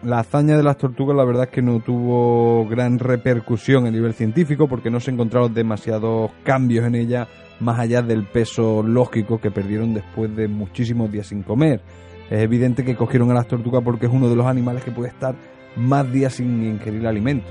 La 0.05 0.19
hazaña 0.19 0.55
de 0.55 0.61
las 0.61 0.77
tortugas 0.77 1.17
la 1.17 1.25
verdad 1.25 1.45
es 1.45 1.49
que 1.49 1.63
no 1.63 1.79
tuvo 1.79 2.67
gran 2.67 2.99
repercusión 2.99 3.87
a 3.87 3.91
nivel 3.91 4.13
científico 4.13 4.67
porque 4.67 4.91
no 4.91 4.99
se 4.99 5.09
encontraron 5.09 5.51
demasiados 5.51 6.29
cambios 6.43 6.85
en 6.85 6.93
ella 6.93 7.27
más 7.59 7.79
allá 7.79 8.03
del 8.03 8.23
peso 8.27 8.83
lógico 8.83 9.41
que 9.41 9.49
perdieron 9.49 9.95
después 9.95 10.35
de 10.35 10.47
muchísimos 10.47 11.11
días 11.11 11.25
sin 11.25 11.41
comer. 11.41 11.81
Es 12.29 12.39
evidente 12.39 12.85
que 12.85 12.95
cogieron 12.95 13.31
a 13.31 13.33
las 13.33 13.47
tortugas 13.47 13.81
porque 13.83 14.05
es 14.05 14.11
uno 14.13 14.29
de 14.29 14.35
los 14.35 14.45
animales 14.45 14.83
que 14.83 14.91
puede 14.91 15.09
estar 15.09 15.33
más 15.75 16.11
días 16.11 16.35
sin 16.35 16.63
ingerir 16.63 17.07
alimento. 17.07 17.47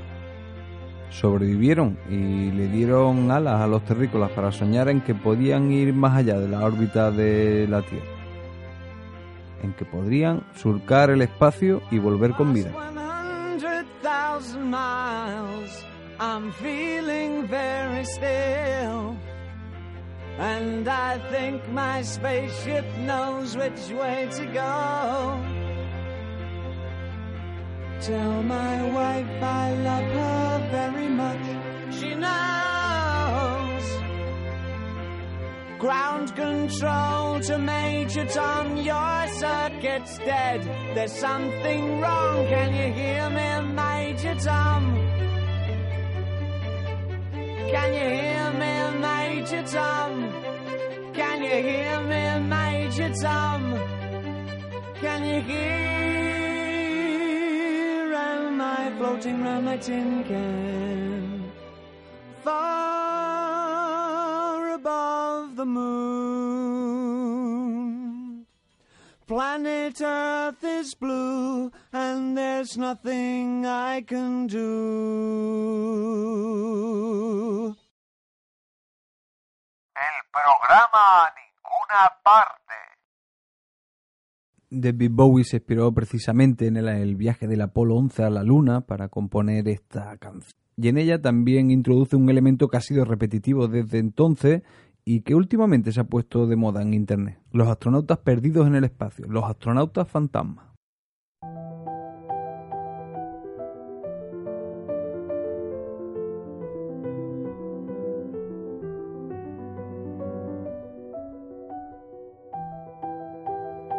Sobrevivieron 1.11 1.99
y 2.09 2.53
le 2.53 2.69
dieron 2.69 3.33
alas 3.33 3.63
a 3.63 3.67
los 3.67 3.85
terrícolas 3.85 4.31
para 4.31 4.53
soñar 4.53 4.89
en 4.89 5.01
que 5.01 5.17
podían 5.17 5.73
ir 5.73 5.93
más 5.93 6.17
allá 6.19 6.39
de 6.39 6.49
la 6.49 6.65
órbita 6.65 7.11
de 7.11 7.67
la 7.69 7.83
Tierra 7.83 8.14
en 9.65 9.73
que 9.73 9.85
podrían 9.85 10.45
surcar 10.55 11.11
el 11.11 11.23
espacio 11.23 11.83
y 11.91 11.99
volver 11.99 12.33
con 12.35 12.53
vida. 12.53 12.71
100,000 14.05 14.71
miles. 14.71 15.85
I'm 16.21 16.53
feeling 16.53 17.47
very 17.49 18.05
still. 18.05 19.17
And 20.39 20.87
I 20.89 21.19
think 21.31 21.67
my 21.71 22.03
spaceship 22.03 22.85
knows 22.99 23.57
which 23.57 23.89
way 23.91 24.29
to 24.33 24.47
go. 24.47 25.41
Tell 28.01 28.43
my 28.43 28.83
wife 28.91 29.43
I 29.43 29.75
love 29.75 30.05
her 30.05 30.69
very 30.71 31.09
much. 31.09 31.95
She 31.95 32.15
knows. 32.15 32.84
Ground 35.79 36.35
control 36.37 37.41
to 37.41 37.59
Major 37.59 38.25
Tom, 38.27 38.77
your 38.77 39.27
circuit's 39.29 40.19
dead. 40.19 40.63
There's 40.95 41.13
something 41.13 42.01
wrong, 42.01 42.47
can 42.47 42.73
you 42.75 42.93
hear 42.93 43.29
me, 43.29 43.61
Major 43.75 44.35
Tom? 44.37 44.83
Can 47.73 47.93
you 47.93 48.09
hear 48.21 48.53
me, 48.63 48.99
Major 49.01 49.63
Tom? 49.67 50.13
Can 51.13 51.43
you 51.43 51.57
hear 51.69 52.01
me, 52.03 52.39
Major 52.49 53.13
Tom? 53.21 53.61
Can 55.01 55.25
you 55.25 55.41
hear? 55.43 56.05
Oh, 58.17 58.47
Am 58.47 58.61
I 58.61 58.93
floating 58.97 59.43
round 59.43 59.65
my 59.67 59.77
tin 59.77 60.25
can? 60.25 61.53
Above 62.43 62.94
the 65.65 65.71
moon. 65.71 67.25
Planet 69.27 70.01
Earth 70.03 70.63
is 70.63 70.95
blue, 70.95 71.73
and 71.93 72.37
there's 72.37 72.77
nothing 72.77 73.65
I 73.65 74.03
can 74.03 74.47
do. 74.47 74.59
El 79.97 80.25
programa 80.31 81.25
a 81.25 81.33
ninguna 81.33 82.13
parte. 82.23 82.75
David 84.69 85.11
Bowie 85.13 85.45
se 85.45 85.57
inspiró 85.59 85.93
precisamente 85.93 86.67
en 86.67 86.77
el, 86.77 86.89
el 86.89 87.17
viaje 87.17 87.47
del 87.47 87.63
Apolo 87.63 87.97
11 87.97 88.25
a 88.25 88.31
la 88.31 88.43
Luna 88.43 88.83
para 88.83 89.09
componer 89.09 89.69
esta 89.69 90.17
canción. 90.19 90.53
Y 90.77 90.89
en 90.89 90.99
ella 90.99 91.23
también 91.23 91.71
introduce 91.71 92.17
un 92.17 92.29
elemento 92.29 92.67
que 92.69 92.77
ha 92.77 92.81
sido 92.81 93.05
repetitivo 93.05 93.69
desde 93.69 93.99
entonces 93.99 94.63
y 95.05 95.21
que 95.21 95.35
últimamente 95.35 95.93
se 95.93 96.01
ha 96.01 96.05
puesto 96.05 96.47
de 96.47 96.57
moda 96.57 96.83
en 96.83 96.95
Internet. 96.95 97.39
Los 97.53 97.69
astronautas 97.69 98.19
perdidos 98.19 98.67
en 98.67 98.75
el 98.75 98.85
espacio, 98.85 99.27
los 99.29 99.45
astronautas 99.45 100.09
fantasmas. 100.09 100.75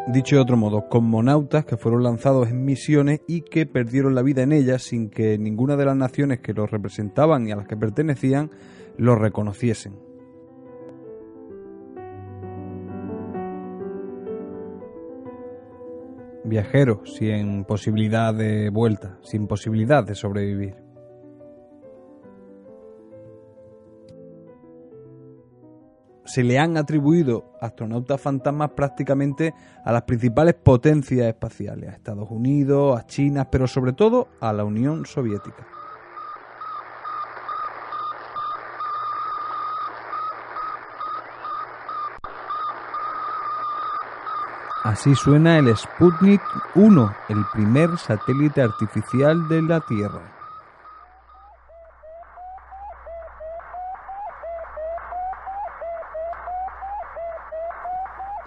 Dicho 0.08 0.36
de 0.36 0.42
otro 0.44 0.56
modo, 0.56 0.88
cosmonautas 0.88 1.66
que 1.66 1.78
fueron 1.78 2.04
lanzados 2.04 2.50
en 2.50 2.64
misiones 2.64 3.22
y 3.28 3.42
que 3.42 3.66
perdieron 3.66 4.14
la 4.16 4.22
vida 4.22 4.44
en 4.44 4.54
ellas 4.54 4.84
sin 4.84 5.10
que 5.10 5.38
ninguna 5.38 5.76
de 5.76 5.86
las 5.86 5.98
naciones 5.98 6.40
que 6.40 6.54
los 6.54 6.70
representaban 6.70 7.48
y 7.48 7.52
a 7.52 7.56
las 7.56 7.68
que 7.68 7.76
pertenecían 7.76 8.52
los 8.98 9.18
reconociesen. 9.20 10.05
Viajeros 16.46 17.16
sin 17.16 17.66
posibilidad 17.66 18.34
de 18.34 18.70
vuelta, 18.70 19.18
sin 19.24 19.48
posibilidad 19.48 20.04
de 20.04 20.16
sobrevivir. 20.16 20.86
se 26.26 26.44
le 26.44 26.60
han 26.60 26.76
atribuido 26.76 27.54
astronautas 27.62 28.20
fantasmas 28.20 28.72
prácticamente 28.72 29.54
a 29.84 29.92
las 29.92 30.02
principales 30.02 30.56
potencias 30.56 31.28
espaciales, 31.28 31.90
a 31.90 31.94
Estados 31.94 32.30
Unidos, 32.30 33.00
a 33.00 33.06
China, 33.06 33.50
pero 33.50 33.68
sobre 33.68 33.94
todo 33.94 34.28
a 34.40 34.52
la 34.52 34.66
Unión 34.66 35.06
Soviética. 35.06 35.68
Así 44.86 45.16
suena 45.16 45.58
el 45.58 45.76
Sputnik 45.76 46.44
1, 46.76 47.16
el 47.30 47.44
primer 47.52 47.98
satélite 47.98 48.62
artificial 48.62 49.48
de 49.48 49.64
la 49.64 49.80
Tierra. 49.80 50.22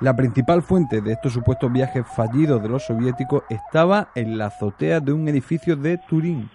La 0.01 0.15
principal 0.15 0.63
fuente 0.63 1.01
de 1.01 1.15
estos 1.15 1.33
supuestos 1.33 1.73
viajes 1.73 2.07
fallidos 2.07 2.63
de 2.63 2.69
los 2.69 2.87
soviéticos 2.87 3.43
estaba 3.49 4.11
en 4.15 4.39
la 4.39 4.47
azotea 4.47 5.01
de 5.01 5.13
un 5.13 5.27
edificio 5.27 5.75
de 5.75 5.99
Turín. 5.99 6.49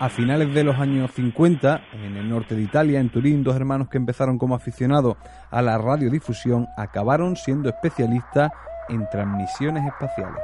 A 0.00 0.08
finales 0.08 0.54
de 0.54 0.62
los 0.62 0.76
años 0.78 1.10
50, 1.12 1.82
en 1.92 2.16
el 2.16 2.28
norte 2.28 2.54
de 2.54 2.62
Italia, 2.62 3.00
en 3.00 3.10
Turín, 3.10 3.42
dos 3.42 3.56
hermanos 3.56 3.88
que 3.88 3.96
empezaron 3.98 4.38
como 4.38 4.54
aficionados 4.54 5.16
a 5.50 5.60
la 5.60 5.76
radiodifusión 5.76 6.68
acabaron 6.76 7.34
siendo 7.34 7.68
especialistas 7.68 8.52
en 8.88 9.08
transmisiones 9.10 9.84
espaciales. 9.86 10.40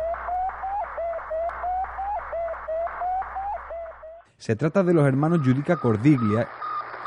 Se 4.38 4.56
trata 4.56 4.82
de 4.82 4.92
los 4.92 5.06
hermanos 5.06 5.40
Giudica 5.42 5.76
Cordiglia. 5.76 6.48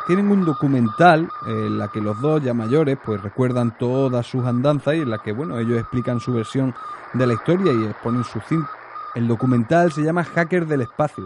Tienen 0.07 0.31
un 0.31 0.45
documental 0.45 1.27
en 1.47 1.77
la 1.77 1.89
que 1.89 1.99
los 1.99 2.19
dos 2.21 2.41
ya 2.41 2.53
mayores 2.53 2.97
pues 3.03 3.21
recuerdan 3.21 3.77
todas 3.77 4.25
sus 4.25 4.45
andanzas 4.45 4.95
y 4.95 5.01
en 5.01 5.09
la 5.09 5.17
que 5.21 5.33
bueno 5.33 5.59
ellos 5.59 5.77
explican 5.77 6.21
su 6.21 6.31
versión 6.33 6.73
de 7.13 7.27
la 7.27 7.33
historia 7.33 7.73
y 7.73 7.83
exponen 7.87 8.23
su 8.23 8.39
cin- 8.39 8.65
El 9.15 9.27
documental 9.27 9.91
se 9.91 10.01
llama 10.01 10.23
Hacker 10.23 10.65
del 10.65 10.81
espacio. 10.81 11.25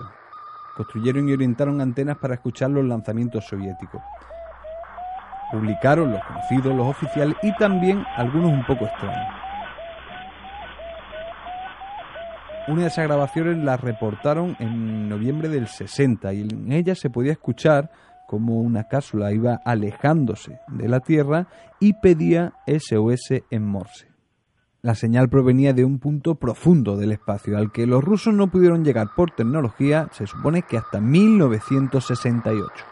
Construyeron 0.75 1.27
y 1.29 1.33
orientaron 1.33 1.81
antenas 1.81 2.17
para 2.17 2.35
escuchar 2.35 2.69
los 2.71 2.85
lanzamientos 2.85 3.45
soviéticos. 3.45 4.01
Publicaron 5.51 6.11
los 6.11 6.23
conocidos, 6.23 6.75
los 6.75 6.87
oficiales 6.87 7.35
y 7.43 7.55
también 7.57 8.05
algunos 8.15 8.51
un 8.51 8.65
poco 8.65 8.85
extraños. 8.85 9.41
Una 12.67 12.83
de 12.83 12.87
esas 12.87 13.05
grabaciones 13.05 13.57
la 13.57 13.75
reportaron 13.75 14.55
en 14.59 15.09
noviembre 15.09 15.49
del 15.49 15.67
60 15.67 16.33
y 16.33 16.41
en 16.41 16.71
ella 16.71 16.95
se 16.95 17.09
podía 17.09 17.31
escuchar 17.31 17.89
como 18.27 18.61
una 18.61 18.85
cápsula 18.85 19.33
iba 19.33 19.59
alejándose 19.65 20.61
de 20.67 20.87
la 20.87 21.01
Tierra 21.01 21.47
y 21.79 21.93
pedía 21.93 22.53
SOS 22.65 23.43
en 23.49 23.65
Morse. 23.65 24.10
La 24.83 24.95
señal 24.95 25.29
provenía 25.29 25.73
de 25.73 25.85
un 25.85 25.99
punto 25.99 26.33
profundo 26.33 26.97
del 26.97 27.11
espacio 27.11 27.55
al 27.55 27.71
que 27.71 27.85
los 27.85 28.03
rusos 28.03 28.33
no 28.33 28.47
pudieron 28.47 28.83
llegar 28.83 29.09
por 29.15 29.29
tecnología, 29.29 30.09
se 30.11 30.25
supone 30.25 30.63
que 30.63 30.75
hasta 30.75 30.99
1968. 30.99 32.85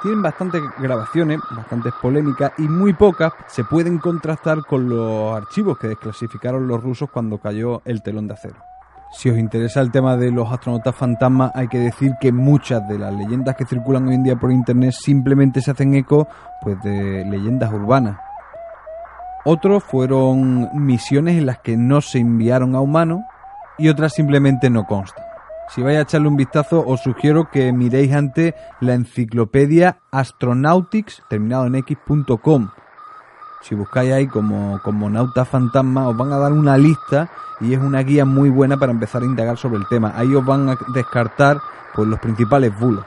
Tienen 0.00 0.22
bastantes 0.22 0.62
grabaciones, 0.78 1.38
bastantes 1.54 1.92
polémicas 2.00 2.52
y 2.56 2.62
muy 2.62 2.94
pocas 2.94 3.34
se 3.46 3.64
pueden 3.64 3.98
contrastar 3.98 4.64
con 4.64 4.88
los 4.88 5.36
archivos 5.36 5.76
que 5.76 5.88
desclasificaron 5.88 6.66
los 6.66 6.82
rusos 6.82 7.10
cuando 7.10 7.36
cayó 7.36 7.82
el 7.84 8.02
telón 8.02 8.26
de 8.26 8.32
acero. 8.32 8.67
Si 9.10 9.30
os 9.30 9.38
interesa 9.38 9.80
el 9.80 9.90
tema 9.90 10.16
de 10.16 10.30
los 10.30 10.52
astronautas 10.52 10.94
fantasmas, 10.94 11.50
hay 11.54 11.68
que 11.68 11.78
decir 11.78 12.14
que 12.20 12.30
muchas 12.30 12.86
de 12.86 12.98
las 12.98 13.12
leyendas 13.14 13.56
que 13.56 13.64
circulan 13.64 14.06
hoy 14.06 14.14
en 14.14 14.22
día 14.22 14.36
por 14.36 14.52
internet 14.52 14.92
simplemente 14.92 15.62
se 15.62 15.70
hacen 15.70 15.94
eco 15.94 16.28
pues 16.60 16.80
de 16.82 17.24
leyendas 17.24 17.72
urbanas. 17.72 18.18
Otros 19.44 19.82
fueron 19.82 20.68
misiones 20.74 21.38
en 21.38 21.46
las 21.46 21.58
que 21.60 21.76
no 21.76 22.02
se 22.02 22.18
enviaron 22.18 22.74
a 22.74 22.80
humanos 22.80 23.20
y 23.78 23.88
otras 23.88 24.12
simplemente 24.12 24.68
no 24.68 24.84
constan. 24.86 25.24
Si 25.70 25.82
vais 25.82 25.98
a 25.98 26.02
echarle 26.02 26.28
un 26.28 26.36
vistazo, 26.36 26.84
os 26.86 27.00
sugiero 27.00 27.50
que 27.50 27.72
miréis 27.72 28.12
antes 28.14 28.54
la 28.80 28.94
enciclopedia 28.94 29.98
Astronautics, 30.10 31.22
terminado 31.28 31.66
en 31.66 31.76
x.com. 31.76 32.70
Si 33.60 33.74
buscáis 33.74 34.12
ahí 34.12 34.26
como, 34.26 34.80
como 34.82 35.10
nauta 35.10 35.44
fantasma, 35.44 36.08
os 36.08 36.16
van 36.16 36.32
a 36.32 36.38
dar 36.38 36.52
una 36.52 36.76
lista 36.76 37.28
y 37.60 37.74
es 37.74 37.80
una 37.80 38.00
guía 38.02 38.24
muy 38.24 38.50
buena 38.50 38.76
para 38.76 38.92
empezar 38.92 39.22
a 39.22 39.26
indagar 39.26 39.56
sobre 39.56 39.78
el 39.78 39.86
tema. 39.88 40.12
Ahí 40.16 40.34
os 40.34 40.44
van 40.44 40.68
a 40.68 40.78
descartar 40.94 41.58
pues, 41.94 42.08
los 42.08 42.20
principales 42.20 42.78
bulos. 42.78 43.04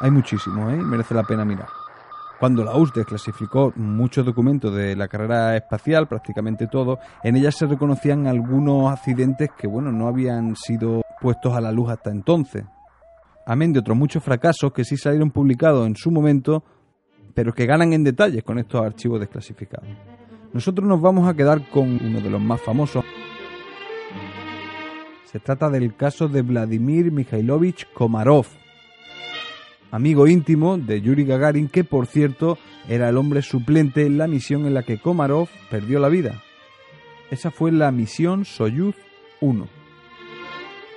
Hay 0.00 0.10
muchísimos, 0.10 0.72
¿eh? 0.72 0.76
merece 0.76 1.14
la 1.14 1.22
pena 1.24 1.44
mirar. 1.44 1.68
Cuando 2.38 2.64
la 2.64 2.74
URSS 2.74 2.94
desclasificó 2.94 3.70
muchos 3.76 4.24
documentos 4.24 4.74
de 4.74 4.96
la 4.96 5.08
carrera 5.08 5.54
espacial, 5.56 6.08
prácticamente 6.08 6.68
todo, 6.68 6.98
en 7.22 7.36
ellas 7.36 7.54
se 7.54 7.66
reconocían 7.66 8.26
algunos 8.26 8.90
accidentes 8.90 9.50
que, 9.58 9.66
bueno, 9.66 9.92
no 9.92 10.08
habían 10.08 10.56
sido 10.56 11.02
puestos 11.20 11.54
a 11.54 11.60
la 11.60 11.70
luz 11.70 11.90
hasta 11.90 12.10
entonces. 12.10 12.64
Amén 13.44 13.74
de 13.74 13.80
otros 13.80 13.96
muchos 13.96 14.24
fracasos 14.24 14.72
que 14.72 14.84
sí 14.84 14.96
salieron 14.96 15.30
publicados 15.30 15.86
en 15.86 15.96
su 15.96 16.10
momento, 16.10 16.64
pero 17.34 17.52
que 17.52 17.66
ganan 17.66 17.92
en 17.92 18.04
detalles 18.04 18.42
con 18.42 18.58
estos 18.58 18.84
archivos 18.84 19.20
desclasificados. 19.20 19.88
Nosotros 20.52 20.86
nos 20.86 21.00
vamos 21.00 21.28
a 21.28 21.34
quedar 21.34 21.68
con 21.70 22.04
uno 22.04 22.20
de 22.20 22.30
los 22.30 22.40
más 22.40 22.60
famosos. 22.60 23.04
Se 25.24 25.38
trata 25.38 25.70
del 25.70 25.94
caso 25.94 26.28
de 26.28 26.42
Vladimir 26.42 27.12
Mikhailovich 27.12 27.86
Komarov, 27.92 28.46
amigo 29.92 30.26
íntimo 30.26 30.76
de 30.76 31.00
Yuri 31.00 31.24
Gagarin, 31.24 31.68
que 31.68 31.84
por 31.84 32.06
cierto 32.06 32.58
era 32.88 33.08
el 33.08 33.16
hombre 33.16 33.42
suplente 33.42 34.06
en 34.06 34.18
la 34.18 34.26
misión 34.26 34.66
en 34.66 34.74
la 34.74 34.82
que 34.82 34.98
Komarov 34.98 35.48
perdió 35.70 36.00
la 36.00 36.08
vida. 36.08 36.42
Esa 37.30 37.52
fue 37.52 37.70
la 37.70 37.92
misión 37.92 38.44
Soyuz 38.44 38.96
1. 39.40 39.79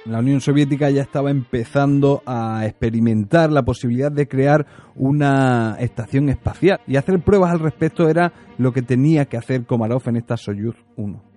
La 0.06 0.20
Unión 0.20 0.42
Soviética 0.42 0.90
ya 0.90 1.02
estaba 1.02 1.32
empezando 1.32 2.24
a 2.26 2.66
experimentar 2.66 3.50
la 3.52 3.64
posibilidad 3.64 4.12
de 4.12 4.28
crear 4.28 4.66
una 4.96 5.78
estación 5.80 6.28
espacial 6.28 6.82
y 6.88 6.98
hacer 6.98 7.22
pruebas 7.22 7.52
al 7.52 7.60
respecto 7.60 8.10
era 8.10 8.34
lo 8.58 8.74
que 8.74 8.82
tenía 8.82 9.26
que 9.26 9.38
hacer 9.38 9.66
Komarov 9.66 10.02
en 10.08 10.18
esta 10.18 10.36
Soyuz 10.36 10.76
1. 10.98 11.34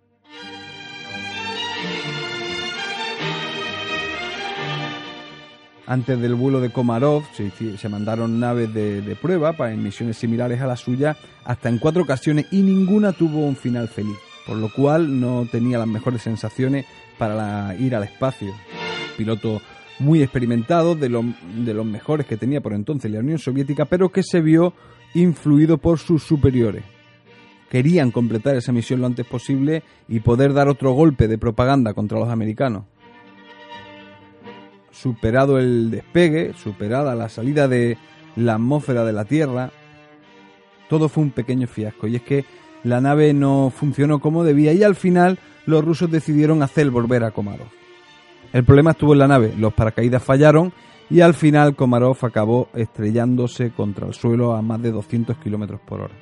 Antes 5.87 6.21
del 6.21 6.35
vuelo 6.35 6.61
de 6.61 6.71
Komarov 6.71 7.23
se, 7.33 7.89
mandaron 7.89 8.41
naves 8.41 8.75
de, 8.75 9.17
prueba 9.23 9.53
para 9.53 9.77
misiones 9.77 10.17
similares 10.17 10.61
a 10.61 10.67
la 10.67 10.77
suya 10.77 11.17
hasta 11.45 11.69
en 11.69 11.79
cuatro 11.79 12.03
ocasiones 12.03 12.47
y 12.51 12.63
ninguna 12.63 13.13
tuvo 13.13 13.47
un 13.47 13.55
final 13.55 13.87
feliz, 13.87 14.17
por 14.47 14.57
lo 14.57 14.73
cual 14.73 15.21
no 15.21 15.47
tenía 15.51 15.79
las 15.79 15.89
mejores 15.89 16.23
sensaciones 16.23 16.87
para 17.19 17.75
ir 17.77 17.95
al 17.95 18.05
espacio. 18.05 18.55
Piloto 19.17 19.61
muy 19.99 20.23
experimentado, 20.23 20.95
de, 20.95 21.09
de 21.09 21.75
los 21.75 21.87
mejores 21.87 22.27
que 22.27 22.37
tenía 22.37 22.61
por 22.61 22.75
entonces 22.75 23.11
la 23.11 23.21
Unión 23.21 23.39
Soviética, 23.39 23.87
pero 23.87 24.11
que 24.11 24.23
se 24.23 24.41
vio 24.41 24.75
influido 25.15 25.79
por 25.79 25.99
sus 25.99 26.23
superiores. 26.23 26.85
Querían 27.71 28.11
completar 28.11 28.57
esa 28.57 28.73
misión 28.73 29.01
lo 29.01 29.07
antes 29.07 29.27
posible 29.27 29.83
y 30.09 30.21
poder 30.21 30.53
dar 30.53 30.69
otro 30.69 30.93
golpe 30.93 31.27
de 31.27 31.39
propaganda 31.39 31.95
contra 31.95 32.19
los 32.19 32.29
americanos 32.29 32.85
superado 34.97 35.59
el 35.59 35.91
despegue, 35.91 36.55
superada 36.55 37.15
la 37.15 37.29
salida 37.29 37.69
de 37.69 37.99
la 38.35 38.55
atmósfera 38.55 39.05
de 39.05 39.13
la 39.13 39.25
Tierra, 39.25 39.71
todo 40.89 41.09
fue 41.09 41.25
un 41.25 41.31
pequeño 41.31 41.67
fiasco. 41.67 42.07
Y 42.07 42.17
es 42.17 42.23
que 42.23 42.45
la 42.87 43.01
nave 43.01 43.35
no 43.35 43.73
funcionó 43.75 44.21
como 44.21 44.45
debía 44.45 44.73
y 44.73 44.85
al 44.85 44.95
final 44.95 45.41
los 45.67 45.85
rusos 45.85 46.09
decidieron 46.09 46.63
hacer 46.63 46.89
volver 46.91 47.25
a 47.25 47.33
Komarov. 47.33 47.67
El 48.53 48.65
problema 48.65 48.93
estuvo 48.93 49.13
en 49.13 49.19
la 49.19 49.27
nave, 49.27 49.55
los 49.59 49.75
paracaídas 49.75 50.23
fallaron 50.23 50.73
y 51.11 51.21
al 51.21 51.35
final 51.35 51.75
Komarov 51.75 52.17
acabó 52.25 52.69
estrellándose 52.75 53.71
contra 53.71 54.07
el 54.07 54.15
suelo 54.15 54.55
a 54.55 54.63
más 54.63 54.81
de 54.83 54.93
200 54.93 55.37
kilómetros 55.39 55.81
por 55.81 56.03
hora. 56.03 56.15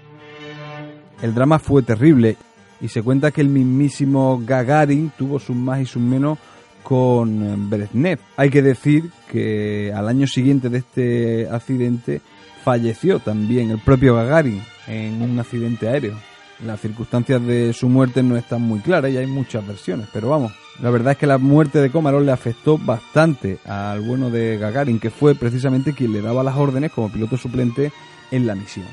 El 1.21 1.35
drama 1.35 1.59
fue 1.59 1.83
terrible 1.83 2.39
y 2.81 2.89
se 2.89 3.03
cuenta 3.03 3.31
que 3.31 3.43
el 3.43 3.49
mismísimo 3.49 4.41
Gagarin 4.45 5.12
tuvo 5.19 5.39
sus 5.39 5.55
más 5.55 5.81
y 5.83 5.87
sus 5.87 6.03
menos 6.03 6.39
con 6.83 7.43
eh, 7.43 7.57
Brezhnev. 7.59 8.21
Hay 8.39 8.49
que 8.49 8.62
decir 8.62 9.11
que 9.31 9.93
al 9.95 10.09
año 10.09 10.27
siguiente 10.27 10.71
de 10.71 10.79
este 10.79 11.49
accidente 11.51 12.23
falleció 12.65 13.19
también 13.19 13.71
el 13.71 13.81
propio 13.81 14.15
Gagarin 14.15 14.62
en 14.87 15.21
un 15.21 15.39
accidente 15.39 15.89
aéreo. 15.89 16.15
Las 16.62 16.80
circunstancias 16.80 17.44
de 17.44 17.72
su 17.72 17.88
muerte 17.88 18.22
no 18.22 18.36
están 18.36 18.62
muy 18.62 18.80
claras 18.80 19.11
y 19.11 19.16
hay 19.16 19.26
muchas 19.26 19.66
versiones, 19.66 20.09
pero 20.12 20.28
vamos, 20.28 20.52
la 20.80 20.90
verdad 20.90 21.12
es 21.12 21.18
que 21.18 21.26
la 21.26 21.38
muerte 21.38 21.80
de 21.80 21.90
Komarov 21.90 22.22
le 22.22 22.32
afectó 22.32 22.78
bastante 22.78 23.59
al 23.64 24.00
bueno 24.00 24.30
de 24.30 24.57
Gagarin, 24.59 25.00
que 25.00 25.11
fue 25.11 25.34
precisamente 25.34 25.92
quien 25.92 26.12
le 26.12 26.22
daba 26.22 26.42
las 26.42 26.57
órdenes 26.57 26.92
como 26.92 27.11
piloto 27.11 27.36
suplente 27.36 27.92
en 28.30 28.46
la 28.46 28.55
misión. 28.55 28.86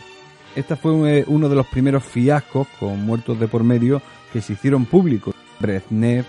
Este 0.55 0.75
fue 0.75 1.19
eh, 1.19 1.25
uno 1.27 1.47
de 1.49 1.55
los 1.55 1.67
primeros 1.67 2.03
fiascos 2.03 2.67
con 2.79 3.05
muertos 3.05 3.39
de 3.39 3.47
por 3.47 3.63
medio 3.63 4.01
que 4.33 4.41
se 4.41 4.53
hicieron 4.53 4.85
públicos. 4.85 5.33
Brezhnev, 5.59 6.25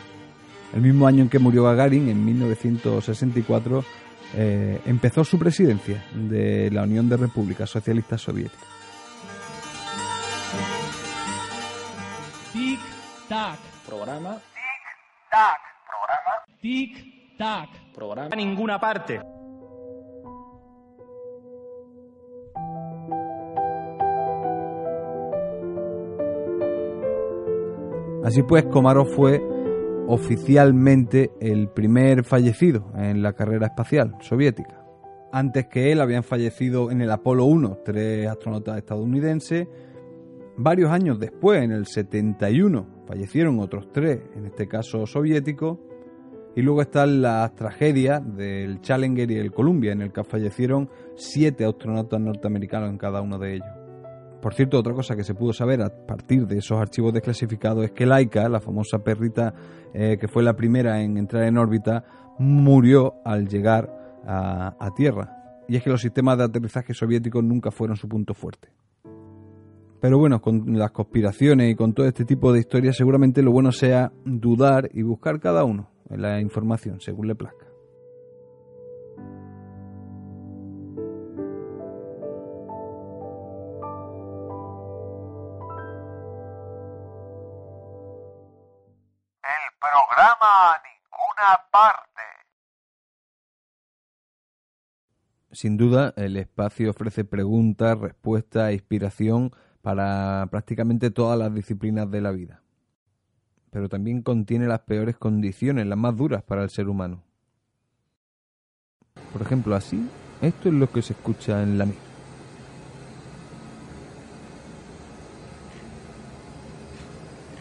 el 0.74 0.80
mismo 0.80 1.06
año 1.06 1.22
en 1.22 1.28
que 1.28 1.38
murió 1.38 1.64
Gagarin, 1.64 2.08
en 2.08 2.24
1964, 2.24 3.84
eh, 4.34 4.80
empezó 4.86 5.24
su 5.24 5.38
presidencia 5.38 6.04
de 6.14 6.70
la 6.70 6.82
Unión 6.82 7.08
de 7.08 7.16
Repúblicas 7.16 7.68
Socialistas 7.68 8.20
Soviéticas. 8.20 8.81
Tac. 13.32 13.58
Programa. 13.86 14.38
Tic 14.60 14.84
tac. 15.30 15.60
Programa. 15.88 16.32
Tic 16.60 17.38
tac. 17.38 17.68
Programa. 17.94 18.28
A 18.30 18.36
ninguna 18.36 18.78
parte. 18.78 19.20
Así 28.22 28.42
pues, 28.42 28.64
Komarov 28.66 29.08
fue 29.14 29.40
oficialmente 30.08 31.30
el 31.40 31.70
primer 31.70 32.24
fallecido 32.24 32.92
en 32.96 33.22
la 33.22 33.32
carrera 33.32 33.68
espacial 33.68 34.14
soviética. 34.20 34.84
Antes 35.32 35.68
que 35.68 35.90
él 35.90 36.02
habían 36.02 36.22
fallecido 36.22 36.90
en 36.90 37.00
el 37.00 37.10
Apolo 37.10 37.46
1 37.46 37.78
tres 37.82 38.28
astronautas 38.28 38.76
estadounidenses. 38.76 39.66
Varios 40.57 40.90
años 40.90 41.18
después, 41.18 41.62
en 41.62 41.72
el 41.72 41.86
71, 41.86 43.05
fallecieron 43.07 43.59
otros 43.59 43.90
tres, 43.90 44.20
en 44.36 44.46
este 44.46 44.68
caso 44.68 45.07
soviéticos. 45.07 45.78
Y 46.55 46.61
luego 46.61 46.82
están 46.82 47.22
las 47.22 47.55
tragedias 47.55 48.22
del 48.36 48.82
Challenger 48.82 49.30
y 49.30 49.38
el 49.38 49.53
Columbia, 49.53 49.92
en 49.92 50.03
el 50.03 50.12
que 50.12 50.22
fallecieron 50.22 50.90
siete 51.16 51.64
astronautas 51.64 52.20
norteamericanos 52.20 52.90
en 52.90 52.98
cada 52.98 53.22
uno 53.22 53.38
de 53.38 53.55
ellos. 53.55 53.68
Por 54.42 54.53
cierto, 54.53 54.78
otra 54.78 54.92
cosa 54.92 55.16
que 55.16 55.24
se 55.24 55.34
pudo 55.34 55.55
saber 55.55 55.80
a 55.80 55.88
partir 55.88 56.46
de 56.46 56.59
esos 56.59 56.78
archivos 56.78 57.14
desclasificados 57.14 57.86
es 57.86 57.92
que 57.92 58.05
Laika, 58.05 58.46
la 58.50 58.61
famosa 58.61 58.98
perrita 58.98 59.55
eh, 59.94 60.18
que 60.20 60.28
fue 60.28 60.42
la 60.42 60.55
primera 60.55 61.00
en 61.00 61.16
entrar 61.16 61.44
en 61.44 61.57
órbita, 61.57 62.05
murió 62.38 63.14
al 63.24 63.48
llegar 63.48 64.20
a, 64.26 64.76
a 64.78 64.94
Tierra. 64.94 65.62
Y 65.68 65.76
es 65.76 65.82
que 65.82 65.88
los 65.88 66.03
sistemas 66.03 66.36
de 66.36 66.44
aterrizaje 66.44 66.92
soviéticos 66.92 67.42
nunca 67.42 67.70
fueron 67.70 67.96
su 67.96 68.09
punto 68.09 68.34
fuerte. 68.34 68.68
Pero 70.03 70.18
bueno, 70.18 70.42
con 70.42 70.76
las 70.76 70.90
conspiraciones 70.90 71.70
y 71.70 71.76
con 71.76 71.94
todo 71.94 72.07
este 72.07 72.24
tipo 72.24 72.53
de 72.53 72.59
historias, 72.59 72.96
seguramente 72.96 73.40
lo 73.40 73.53
bueno 73.53 73.70
sea 73.70 74.11
dudar 74.24 74.90
y 74.92 75.03
buscar 75.03 75.38
cada 75.38 75.62
uno 75.62 75.90
en 76.11 76.22
la 76.22 76.40
información 76.40 77.00
según 77.00 77.28
le 77.28 77.36
plazca. 77.36 77.66
El 89.44 89.70
programa 89.78 90.72
a 90.72 90.82
ninguna 90.82 91.61
parte. 91.70 92.22
Sin 95.53 95.76
duda, 95.76 96.12
el 96.16 96.36
espacio 96.38 96.90
ofrece 96.90 97.24
preguntas, 97.24 97.96
respuestas 98.00 98.70
e 98.70 98.72
inspiración 98.72 99.53
para 99.82 100.46
prácticamente 100.50 101.10
todas 101.10 101.38
las 101.38 101.52
disciplinas 101.52 102.10
de 102.10 102.20
la 102.20 102.30
vida. 102.30 102.62
Pero 103.70 103.88
también 103.88 104.22
contiene 104.22 104.66
las 104.66 104.80
peores 104.80 105.16
condiciones, 105.16 105.86
las 105.86 105.98
más 105.98 106.16
duras 106.16 106.42
para 106.42 106.62
el 106.62 106.70
ser 106.70 106.88
humano. 106.88 107.22
Por 109.32 109.42
ejemplo, 109.42 109.74
así, 109.74 110.08
esto 110.40 110.68
es 110.68 110.74
lo 110.74 110.90
que 110.90 111.02
se 111.02 111.14
escucha 111.14 111.62
en 111.62 111.78
la 111.78 111.86
misa. 111.86 111.98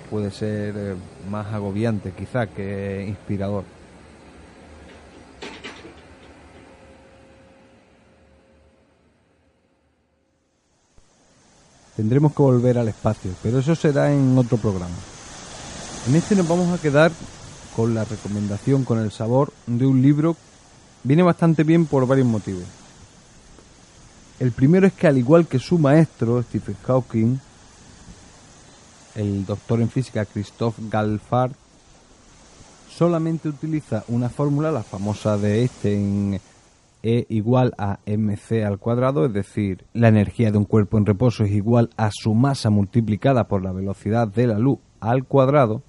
Puede 0.10 0.30
ser 0.30 0.76
eh, 0.78 0.96
más 1.30 1.48
agobiante 1.54 2.12
quizá 2.12 2.48
que 2.48 3.06
inspirador. 3.08 3.64
Tendremos 12.02 12.34
que 12.34 12.42
volver 12.42 12.80
al 12.80 12.88
espacio, 12.88 13.30
pero 13.44 13.60
eso 13.60 13.76
será 13.76 14.12
en 14.12 14.36
otro 14.36 14.58
programa. 14.58 14.96
En 16.08 16.16
este 16.16 16.36
nos 16.36 16.48
vamos 16.48 16.74
a 16.74 16.82
quedar 16.82 17.12
con 17.76 17.94
la 17.94 18.04
recomendación, 18.06 18.86
con 18.86 18.98
el 18.98 19.12
sabor 19.12 19.54
de 19.68 19.86
un 19.86 20.02
libro. 20.02 20.36
Viene 21.04 21.22
bastante 21.22 21.64
bien 21.64 21.86
por 21.86 22.08
varios 22.08 22.26
motivos. 22.26 22.64
El 24.40 24.52
primero 24.52 24.88
es 24.88 24.94
que 24.94 25.06
al 25.06 25.20
igual 25.20 25.46
que 25.46 25.60
su 25.60 25.78
maestro, 25.78 26.42
Stephen 26.42 26.76
Hawking, 26.88 27.40
el 29.14 29.46
doctor 29.46 29.80
en 29.80 29.90
física 29.92 30.26
Christoph 30.26 30.78
Galfard, 30.90 31.52
solamente 32.98 33.48
utiliza 33.48 34.04
una 34.08 34.30
fórmula, 34.30 34.72
la 34.72 34.82
famosa 34.82 35.38
de 35.38 35.60
Einstein, 35.60 36.42
E 37.04 37.26
igual 37.30 37.74
a 37.80 37.98
mc 38.06 38.64
al 38.64 38.78
cuadrado, 38.78 39.26
es 39.26 39.34
decir, 39.34 39.86
la 39.94 40.08
energía 40.08 40.52
de 40.52 40.60
un 40.60 40.66
cuerpo 40.66 41.00
en 41.00 41.08
reposo 41.08 41.44
es 41.44 41.52
igual 41.52 41.90
a 41.98 42.12
su 42.12 42.36
masa 42.36 42.70
multiplicada 42.70 43.48
por 43.48 43.64
la 43.64 43.72
velocidad 43.72 44.28
de 44.28 44.46
la 44.46 44.60
luz 44.60 44.78
al 45.00 45.24
cuadrado, 45.24 45.82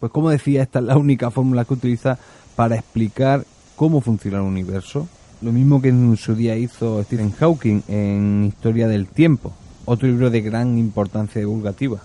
pues 0.00 0.12
como 0.12 0.28
decía, 0.28 0.62
esta 0.62 0.80
es 0.80 0.84
la 0.84 0.98
única 0.98 1.30
fórmula 1.30 1.64
que 1.64 1.74
utiliza 1.74 2.18
para 2.56 2.76
explicar 2.76 3.44
cómo 3.74 4.02
funciona 4.02 4.38
el 4.38 4.44
universo. 4.44 5.08
Lo 5.40 5.52
mismo 5.52 5.80
que 5.80 5.88
en 5.88 6.16
su 6.16 6.34
día 6.34 6.56
hizo 6.56 7.02
Stephen 7.04 7.32
Hawking 7.32 7.82
en 7.88 8.44
Historia 8.44 8.86
del 8.86 9.06
Tiempo, 9.06 9.52
otro 9.86 10.08
libro 10.08 10.30
de 10.30 10.42
gran 10.42 10.76
importancia 10.76 11.40
divulgativa. 11.40 12.00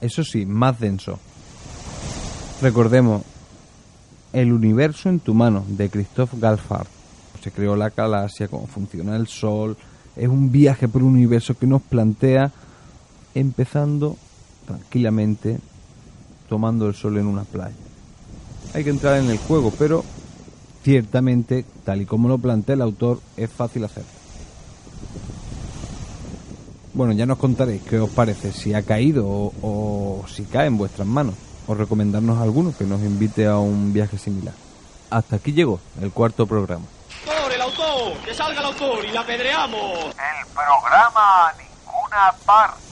Eso 0.00 0.24
sí, 0.24 0.44
más 0.44 0.80
denso. 0.80 1.18
Recordemos, 2.60 3.22
El 4.32 4.52
universo 4.52 5.08
en 5.08 5.20
tu 5.20 5.34
mano, 5.34 5.64
de 5.68 5.88
Christoph 5.88 6.34
Galfard 6.38 6.86
se 7.42 7.50
creó 7.50 7.76
la 7.76 7.90
galaxia, 7.90 8.48
cómo 8.48 8.66
funciona 8.66 9.16
el 9.16 9.26
Sol. 9.26 9.76
Es 10.16 10.28
un 10.28 10.50
viaje 10.50 10.88
por 10.88 11.02
un 11.02 11.14
universo 11.14 11.56
que 11.56 11.66
nos 11.66 11.82
plantea 11.82 12.50
empezando 13.34 14.16
tranquilamente 14.66 15.58
tomando 16.48 16.88
el 16.88 16.94
sol 16.94 17.16
en 17.16 17.26
una 17.26 17.44
playa. 17.44 17.74
Hay 18.74 18.84
que 18.84 18.90
entrar 18.90 19.18
en 19.18 19.30
el 19.30 19.38
juego, 19.38 19.72
pero 19.78 20.04
ciertamente, 20.82 21.64
tal 21.84 22.02
y 22.02 22.06
como 22.06 22.28
lo 22.28 22.38
plantea 22.38 22.74
el 22.74 22.82
autor, 22.82 23.20
es 23.36 23.50
fácil 23.50 23.84
hacerlo. 23.84 24.10
Bueno, 26.92 27.12
ya 27.12 27.24
nos 27.24 27.38
contaréis 27.38 27.82
qué 27.82 28.00
os 28.00 28.10
parece, 28.10 28.52
si 28.52 28.74
ha 28.74 28.82
caído 28.82 29.26
o, 29.26 29.52
o 29.62 30.24
si 30.28 30.42
cae 30.42 30.66
en 30.66 30.76
vuestras 30.76 31.06
manos, 31.06 31.36
o 31.68 31.74
recomendarnos 31.74 32.38
alguno 32.38 32.74
que 32.76 32.84
nos 32.84 33.00
invite 33.00 33.46
a 33.46 33.58
un 33.58 33.92
viaje 33.92 34.18
similar. 34.18 34.54
Hasta 35.08 35.36
aquí 35.36 35.52
llegó 35.52 35.80
el 36.02 36.10
cuarto 36.10 36.46
programa. 36.46 36.84
¡Que 38.22 38.34
salga 38.34 38.60
el 38.60 38.66
autor 38.66 39.02
y 39.06 39.10
la 39.10 39.20
apedreamos! 39.20 40.04
El 40.04 40.46
programa 40.54 41.48
a 41.48 41.54
ninguna 41.56 42.36
parte. 42.44 42.89